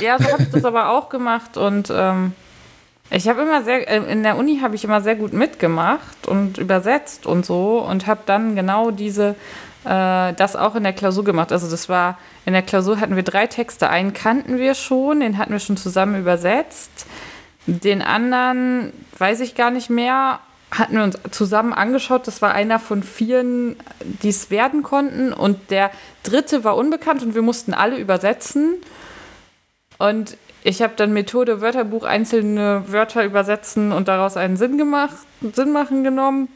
[0.01, 2.34] Ja, so habe ich das aber auch gemacht und ähm,
[3.12, 6.57] ich habe immer sehr, äh, in der Uni habe ich immer sehr gut mitgemacht und
[6.57, 9.36] übersetzt und so und habe dann genau diese,
[9.86, 11.51] äh, das auch in der Klausur gemacht.
[11.51, 13.89] Also das war, in der Klausur hatten wir drei Texte.
[13.89, 17.07] Einen kannten wir schon, den hatten wir schon zusammen übersetzt.
[17.66, 20.39] Den anderen weiß ich gar nicht mehr,
[20.72, 22.28] hatten wir uns zusammen angeschaut.
[22.28, 25.34] Das war einer von vieren, die es werden konnten.
[25.34, 25.89] Und der
[26.24, 28.76] dritte war unbekannt und wir mussten alle übersetzen.
[29.97, 35.16] Und ich habe dann Methode Wörterbuch einzelne Wörter übersetzen und daraus einen Sinn gemacht,
[35.53, 36.49] Sinn machen genommen.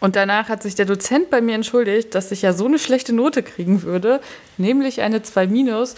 [0.00, 3.12] Und danach hat sich der Dozent bei mir entschuldigt, dass ich ja so eine schlechte
[3.12, 4.20] Note kriegen würde,
[4.56, 5.96] nämlich eine 2 minus,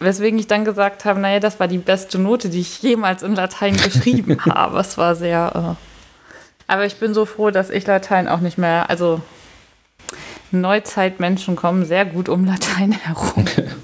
[0.00, 3.34] weswegen ich dann gesagt habe, naja, das war die beste Note, die ich jemals in
[3.34, 4.80] Latein geschrieben habe.
[4.80, 5.76] Es war sehr.
[5.78, 8.90] Äh aber ich bin so froh, dass ich Latein auch nicht mehr.
[8.90, 9.20] Also
[10.50, 13.46] Neuzeitmenschen kommen sehr gut um Latein herum.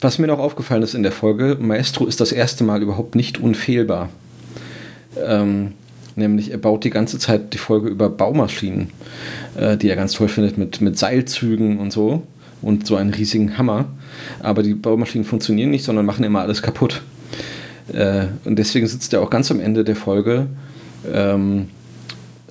[0.00, 3.38] Was mir noch aufgefallen ist in der Folge, Maestro ist das erste Mal überhaupt nicht
[3.38, 4.10] unfehlbar.
[5.24, 5.72] Ähm,
[6.16, 8.88] Nämlich er baut die ganze Zeit die Folge über Baumaschinen,
[9.54, 12.22] äh, die er ganz toll findet, mit, mit Seilzügen und so
[12.62, 13.84] und so einen riesigen Hammer.
[14.42, 17.02] Aber die Baumaschinen funktionieren nicht, sondern machen immer alles kaputt.
[17.92, 20.46] Äh, und deswegen sitzt er auch ganz am Ende der Folge
[21.12, 21.68] ähm,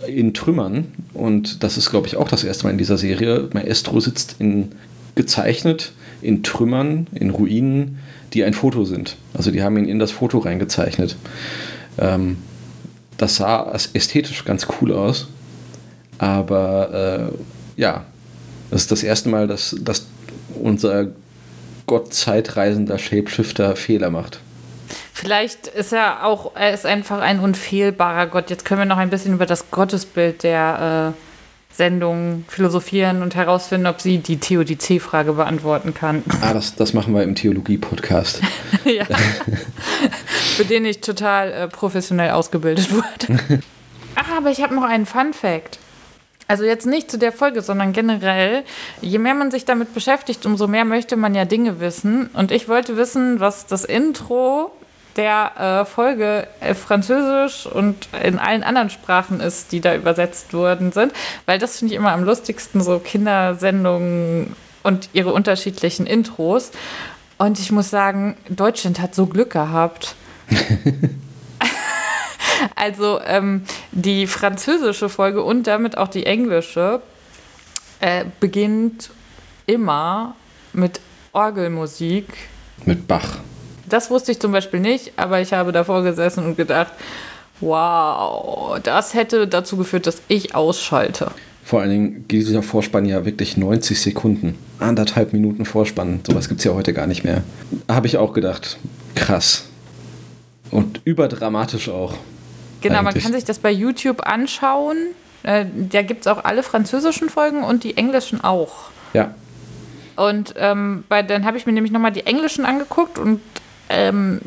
[0.08, 0.86] in Trümmern.
[1.16, 3.50] Und das ist, glaube ich, auch das erste Mal in dieser Serie.
[3.52, 4.74] Maestro sitzt in
[5.16, 5.92] gezeichnet
[6.26, 8.00] in Trümmern, in Ruinen,
[8.34, 9.16] die ein Foto sind.
[9.34, 11.16] Also die haben ihn in das Foto reingezeichnet.
[11.98, 12.38] Ähm,
[13.18, 15.28] das sah ästhetisch ganz cool aus.
[16.18, 17.32] Aber
[17.78, 18.06] äh, ja,
[18.72, 20.08] das ist das erste Mal, dass, dass
[20.62, 21.08] unser
[21.88, 24.40] Gott-Zeitreisender Shapeshifter Fehler macht.
[25.14, 28.50] Vielleicht ist er auch, er ist einfach ein unfehlbarer Gott.
[28.50, 31.35] Jetzt können wir noch ein bisschen über das Gottesbild der äh,
[31.76, 36.24] Sendung philosophieren und herausfinden, ob sie die Theodizee-Frage beantworten kann.
[36.42, 38.42] Ah, das, das machen wir im Theologie-Podcast.
[38.86, 39.04] ja.
[40.56, 43.62] Für den ich total äh, professionell ausgebildet wurde.
[44.16, 45.80] Ach, aber ich habe noch einen Fun-Fact.
[46.48, 48.64] Also jetzt nicht zu der Folge, sondern generell,
[49.02, 52.28] je mehr man sich damit beschäftigt, umso mehr möchte man ja Dinge wissen.
[52.28, 54.72] Und ich wollte wissen, was das Intro
[55.16, 60.92] der äh, Folge äh, Französisch und in allen anderen Sprachen ist, die da übersetzt worden
[60.92, 61.14] sind.
[61.46, 66.72] Weil das finde ich immer am lustigsten, so Kindersendungen und ihre unterschiedlichen Intros.
[67.38, 70.16] Und ich muss sagen, Deutschland hat so Glück gehabt.
[72.76, 77.02] also ähm, die französische Folge und damit auch die englische
[78.00, 79.10] äh, beginnt
[79.66, 80.36] immer
[80.74, 81.00] mit
[81.34, 82.28] Orgelmusik.
[82.86, 83.40] Mit Bach.
[83.90, 86.92] Das wusste ich zum Beispiel nicht, aber ich habe davor gesessen und gedacht,
[87.62, 91.32] wow, das hätte dazu geführt, dass ich ausschalte.
[91.64, 94.56] Vor allen Dingen geht dieser Vorspann ja wirklich 90 Sekunden.
[94.80, 96.20] Anderthalb Minuten Vorspann.
[96.26, 97.44] Sowas gibt es ja heute gar nicht mehr.
[97.90, 98.78] Habe ich auch gedacht.
[99.16, 99.68] Krass.
[100.70, 102.14] Und überdramatisch auch.
[102.82, 103.16] Genau, eigentlich.
[103.16, 104.98] man kann sich das bei YouTube anschauen.
[105.42, 108.92] Äh, da gibt es auch alle französischen Folgen und die englischen auch.
[109.14, 109.34] Ja.
[110.16, 113.42] Und ähm, bei, dann habe ich mir nämlich nochmal die englischen angeguckt und
[113.90, 114.42] ähm,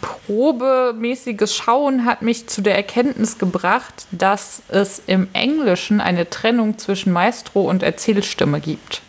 [0.00, 7.12] probemäßiges Schauen hat mich zu der Erkenntnis gebracht, dass es im Englischen eine Trennung zwischen
[7.12, 9.02] Maestro und Erzählstimme gibt.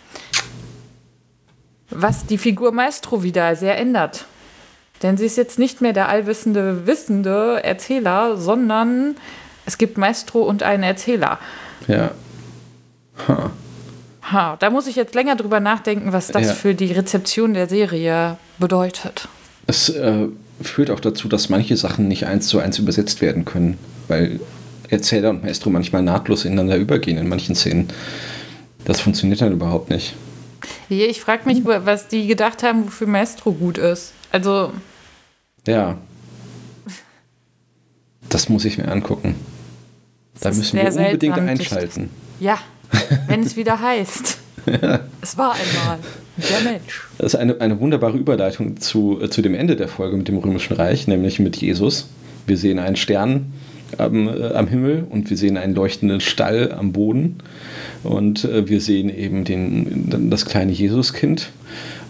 [1.89, 4.25] Was die Figur Maestro wieder sehr ändert.
[5.01, 9.15] Denn sie ist jetzt nicht mehr der allwissende, wissende Erzähler, sondern
[9.65, 11.39] es gibt Maestro und einen Erzähler.
[11.87, 12.11] Ja.
[13.27, 13.49] Ha.
[14.31, 16.53] Ha, da muss ich jetzt länger drüber nachdenken, was das Ja.
[16.53, 19.27] für die Rezeption der Serie bedeutet.
[19.69, 20.27] Es äh,
[20.61, 24.39] führt auch dazu, dass manche Sachen nicht eins zu eins übersetzt werden können, weil
[24.89, 27.87] Erzähler und Maestro manchmal nahtlos ineinander übergehen in manchen Szenen.
[28.83, 30.15] Das funktioniert dann überhaupt nicht.
[30.89, 34.13] Ich frage mich, was die gedacht haben, wofür Maestro gut ist.
[34.31, 34.73] Also,
[35.67, 35.99] Ja.
[38.27, 39.35] Das muss ich mir angucken.
[40.39, 42.09] Da müssen wir unbedingt seltsam, einschalten.
[42.39, 42.57] ja,
[43.27, 44.38] wenn es wieder heißt.
[45.21, 45.99] Es war einmal
[46.37, 47.07] der Mensch.
[47.17, 50.37] Das ist eine, eine wunderbare Überleitung zu, äh, zu dem Ende der Folge mit dem
[50.37, 52.07] Römischen Reich, nämlich mit Jesus.
[52.47, 53.53] Wir sehen einen Stern
[53.97, 57.37] am, äh, am Himmel und wir sehen einen leuchtenden Stall am Boden.
[58.03, 61.49] Und äh, wir sehen eben den, das kleine Jesuskind.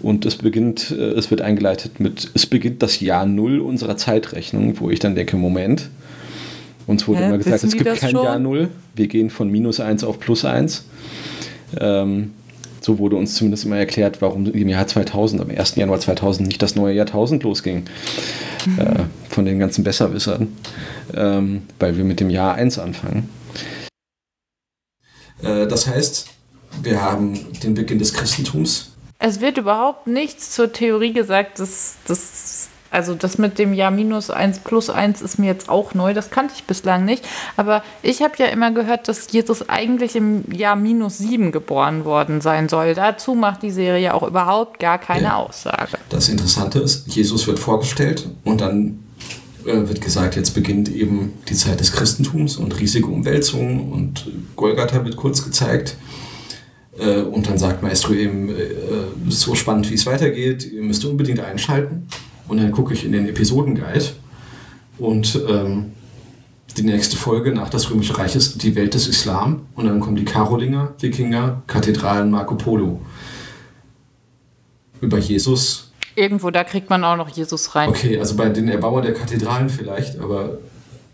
[0.01, 4.79] Und es beginnt, äh, es wird eingeleitet mit, es beginnt das Jahr Null unserer Zeitrechnung,
[4.79, 5.89] wo ich dann denke, Moment.
[6.87, 8.23] Uns wurde Hä, immer gesagt, es gibt kein schon?
[8.23, 8.69] Jahr Null.
[8.95, 10.85] Wir gehen von minus 1 auf plus 1.
[11.79, 12.31] Ähm,
[12.81, 15.75] so wurde uns zumindest immer erklärt, warum im Jahr 2000, am 1.
[15.75, 17.85] Januar 2000 nicht das neue Jahrtausend losging.
[18.77, 20.57] Äh, von den ganzen Besserwissern.
[21.13, 23.29] Ähm, weil wir mit dem Jahr 1 anfangen.
[25.41, 26.27] Äh, das heißt,
[26.83, 28.91] wir haben den Beginn des Christentums.
[29.19, 32.69] Es wird überhaupt nichts zur Theorie gesagt, dass das.
[32.91, 36.29] Also das mit dem Jahr minus 1 plus 1 ist mir jetzt auch neu, das
[36.31, 37.27] kannte ich bislang nicht.
[37.57, 42.41] Aber ich habe ja immer gehört, dass Jesus eigentlich im Jahr minus 7 geboren worden
[42.41, 42.93] sein soll.
[42.95, 45.35] Dazu macht die Serie auch überhaupt gar keine Ja.
[45.37, 45.97] Aussage.
[46.09, 48.99] Das Interessante ist, Jesus wird vorgestellt und dann
[49.65, 55.03] äh, wird gesagt, jetzt beginnt eben die Zeit des Christentums und riesige Umwälzungen und Golgatha
[55.05, 55.95] wird kurz gezeigt.
[56.97, 58.53] Äh, und dann sagt Maestro eben, äh,
[59.27, 62.07] es ist so spannend, wie es weitergeht, ihr müsst unbedingt einschalten.
[62.49, 64.05] Und dann gucke ich in den Episodenguide
[64.97, 65.93] und ähm,
[66.77, 70.17] die nächste Folge nach das Römische Reich ist die Welt des Islam und dann kommen
[70.17, 72.99] die Karolinger, Wikinger, Kathedralen, Marco Polo.
[74.99, 77.87] Über Jesus Irgendwo, da kriegt man auch noch Jesus rein.
[77.87, 80.57] Okay, also bei den Erbauern der Kathedralen vielleicht, aber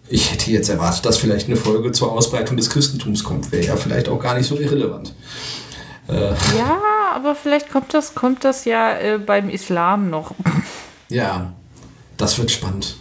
[0.07, 3.51] ich hätte jetzt erwartet, dass vielleicht eine Folge zur Ausbreitung des Christentums kommt.
[3.51, 5.13] Wäre ja vielleicht auch gar nicht so irrelevant.
[6.07, 6.79] Äh, Ja,
[7.13, 10.31] aber vielleicht kommt das, kommt das ja äh, beim Islam noch.
[11.15, 11.53] Ja,
[12.17, 12.97] das wird spannend.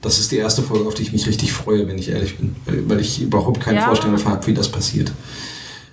[0.00, 2.54] Das ist die erste Folge, auf die ich mich richtig freue, wenn ich ehrlich bin.
[2.66, 3.86] Weil, ich überhaupt keine Ja.
[3.86, 5.12] Vorstellung davon habe, wie das passiert.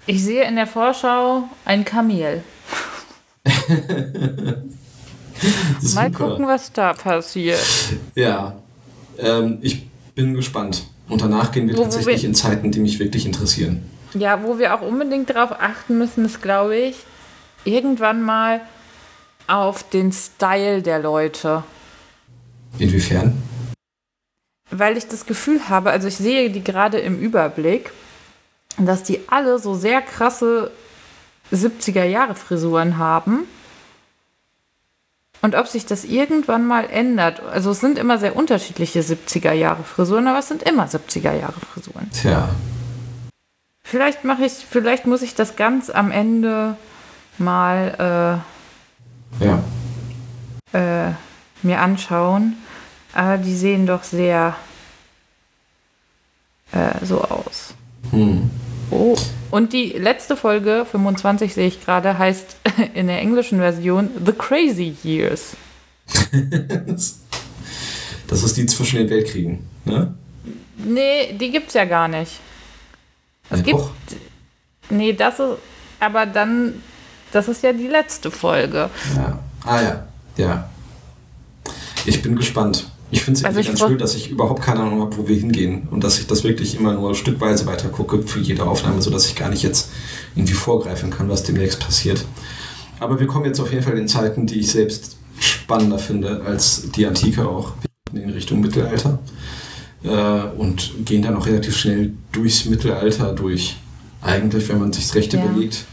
[0.05, 2.43] Ich sehe in der Vorschau ein Kamel.
[5.95, 7.59] Mal gucken, was da passiert.
[8.15, 8.55] Ja,
[9.17, 9.85] ähm, ich
[10.15, 10.83] bin gespannt.
[11.09, 13.83] Und danach gehen wir Wo- wo tatsächlich wir- in Zeiten, die mich wirklich interessieren.
[14.13, 16.95] Ja, wo wir auch unbedingt darauf achten müssen, ist, glaube ich,
[17.65, 18.61] irgendwann mal
[19.53, 21.63] auf den Style der Leute.
[22.79, 23.41] Inwiefern?
[24.71, 27.91] Weil ich das Gefühl habe, also ich sehe die gerade im Überblick,
[28.77, 30.71] dass die alle so sehr krasse
[31.51, 33.41] 70er-Jahre-Frisuren haben.
[35.41, 37.41] Und ob sich das irgendwann mal ändert.
[37.41, 42.09] Also es sind immer sehr unterschiedliche 70er-Jahre-Frisuren, aber es sind immer 70er-Jahre-Frisuren.
[42.11, 42.49] Tja,
[43.83, 46.77] Vielleicht mache ich, vielleicht muss ich das ganz am Ende
[47.37, 48.41] mal
[49.39, 49.63] ja.
[50.73, 51.11] äh,
[51.61, 52.55] mir anschauen.
[53.13, 54.55] Aber die sehen doch sehr
[56.71, 57.73] äh, so aus.
[58.11, 58.49] Hm.
[58.89, 59.15] Oh.
[59.51, 62.57] Und die letzte Folge, 25 sehe ich gerade, heißt
[62.95, 65.55] in der englischen Version The Crazy Years.
[68.27, 70.13] Das ist die zwischen den Weltkriegen, ne?
[70.77, 72.39] Nee, die gibt's ja gar nicht.
[73.49, 73.79] Es Ja, gibt.
[73.79, 73.91] doch.
[74.89, 75.57] Nee, das ist.
[75.99, 76.81] Aber dann.
[77.33, 78.89] Das ist ja die letzte Folge.
[79.15, 79.39] Ja.
[79.65, 80.03] Ah ja,
[80.37, 80.69] ja.
[82.05, 82.87] Ich bin gespannt.
[83.11, 85.87] Ich finde es Also ganz schön, dass ich überhaupt keine Ahnung habe, wo wir hingehen.
[85.91, 89.35] Und dass ich das wirklich immer nur stückweise weiter gucke für jede Aufnahme, sodass ich
[89.35, 89.89] gar nicht jetzt
[90.35, 92.25] irgendwie vorgreifen kann, was demnächst passiert.
[92.99, 96.89] Aber wir kommen jetzt auf jeden Fall in Zeiten, die ich selbst spannender finde als
[96.91, 97.73] die Antike auch.
[98.13, 99.19] In Richtung Mittelalter.
[100.03, 100.09] Äh,
[100.57, 103.77] und gehen dann auch relativ schnell durchs Mittelalter durch.
[104.21, 105.43] Eigentlich, wenn man sich recht Ja.
[105.43, 105.85] überlegt,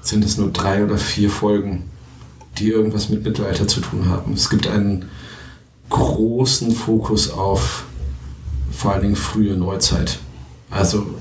[0.00, 1.90] sind es nur drei oder vier Folgen,
[2.58, 4.32] die irgendwas mit Mittelalter zu tun haben.
[4.32, 5.08] Es gibt einen
[5.90, 7.84] großen Fokus auf
[8.70, 10.18] vor allen Dingen frühe Neuzeit.
[10.70, 11.18] Also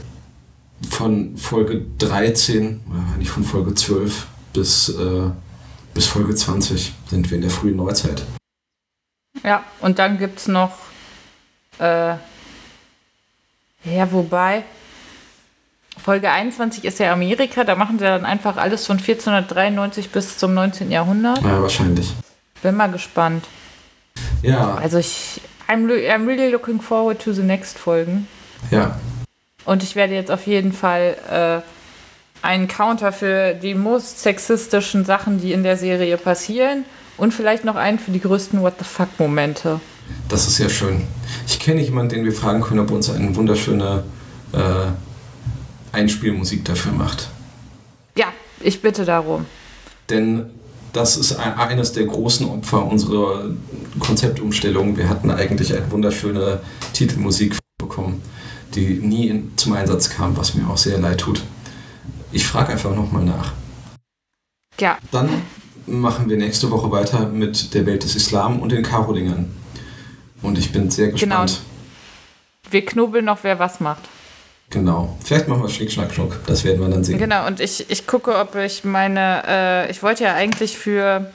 [0.89, 5.29] von Folge 13, äh, eigentlich von Folge 12 bis, äh,
[5.93, 8.23] bis Folge 20 sind wir in der frühen Neuzeit.
[9.43, 10.77] Ja, und dann gibt's noch.
[11.79, 12.15] Äh,
[13.85, 14.63] ja, wobei.
[15.97, 20.53] Folge 21 ist ja Amerika, da machen sie dann einfach alles von 1493 bis zum
[20.53, 20.91] 19.
[20.91, 21.41] Jahrhundert.
[21.43, 22.13] Ja, wahrscheinlich.
[22.61, 23.45] Bin mal gespannt.
[24.41, 25.41] Ja, Also ich.
[25.69, 28.27] I'm, I'm really looking forward to the next Folgen.
[28.71, 28.97] ja.
[29.65, 35.41] Und ich werde jetzt auf jeden Fall äh, einen Counter für die most sexistischen Sachen,
[35.41, 36.85] die in der Serie passieren.
[37.17, 39.81] Und vielleicht noch einen für die größten What the fuck-Momente.
[40.29, 41.01] Das ist sehr schön.
[41.47, 44.05] Ich kenne jemanden, den wir fragen können, ob uns eine wunderschöne
[44.53, 44.57] äh,
[45.97, 47.27] Einspielmusik dafür macht.
[48.15, 48.27] Ja,
[48.59, 49.45] ich bitte darum.
[50.09, 50.45] Denn
[50.93, 53.49] das ist ein- eines der großen Opfer unserer
[53.99, 54.95] Konzeptumstellung.
[54.97, 56.61] Wir hatten eigentlich eine wunderschöne
[56.93, 58.21] Titelmusik bekommen,
[58.75, 61.41] die nie in, zum Einsatz kam, was mir auch sehr leid tut.
[62.31, 63.53] Ich frage einfach nochmal nach.
[64.79, 65.29] Ja, Dann
[65.87, 69.51] machen wir nächste Woche weiter mit der Welt des Islam und den Karolingern.
[70.41, 71.41] Und ich bin sehr Genau.
[71.43, 71.61] gespannt.
[72.69, 74.03] wir knubbeln noch, wer was macht.
[74.69, 75.17] Genau.
[75.23, 76.39] Vielleicht machen wir Schnick, Schnack, Schnuck.
[76.45, 77.17] Das werden wir dann sehen.
[77.17, 81.31] Genau, und ich, ich gucke, ob ich meine, äh, ich wollte ja eigentlich für,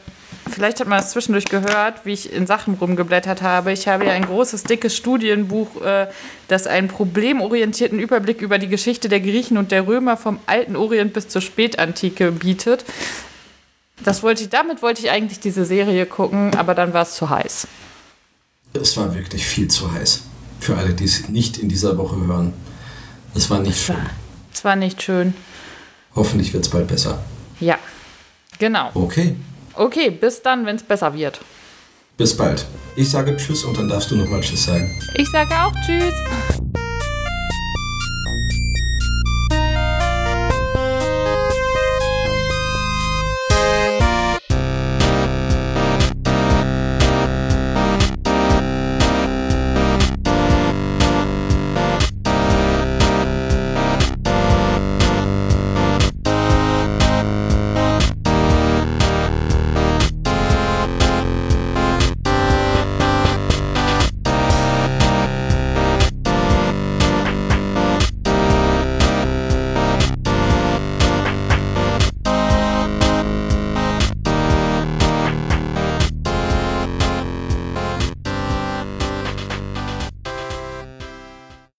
[0.50, 3.72] vielleicht hat man das zwischendurch gehört, wie ich in Sachen rumgeblättert habe.
[3.72, 6.08] Ich habe ja ein großes, dickes Studienbuch, äh,
[6.48, 11.14] das einen problemorientierten Überblick über die Geschichte der Griechen und der Römer vom alten Orient
[11.14, 12.84] bis zur Spätantike bietet.
[14.04, 17.30] Das wollte ich, damit wollte ich eigentlich diese Serie gucken, aber dann war es zu
[17.30, 17.66] heiß.
[18.74, 20.24] Es war wirklich viel zu heiß.
[20.60, 22.52] Für alle, die es nicht in dieser Woche hören.
[23.34, 23.96] Es war nicht schön.
[24.52, 25.34] Es war nicht schön.
[26.14, 27.18] Hoffentlich wird es bald besser.
[27.60, 27.78] Ja,
[28.58, 28.90] genau.
[28.94, 29.36] Okay,
[29.74, 31.40] Okay, bis dann, wenn es besser wird.
[32.18, 32.66] bis bald.
[32.94, 34.90] Ich sage Tschüss und dann darfst du nochmal Tschüss sagen.
[35.14, 36.12] Ich sage auch Tschüss.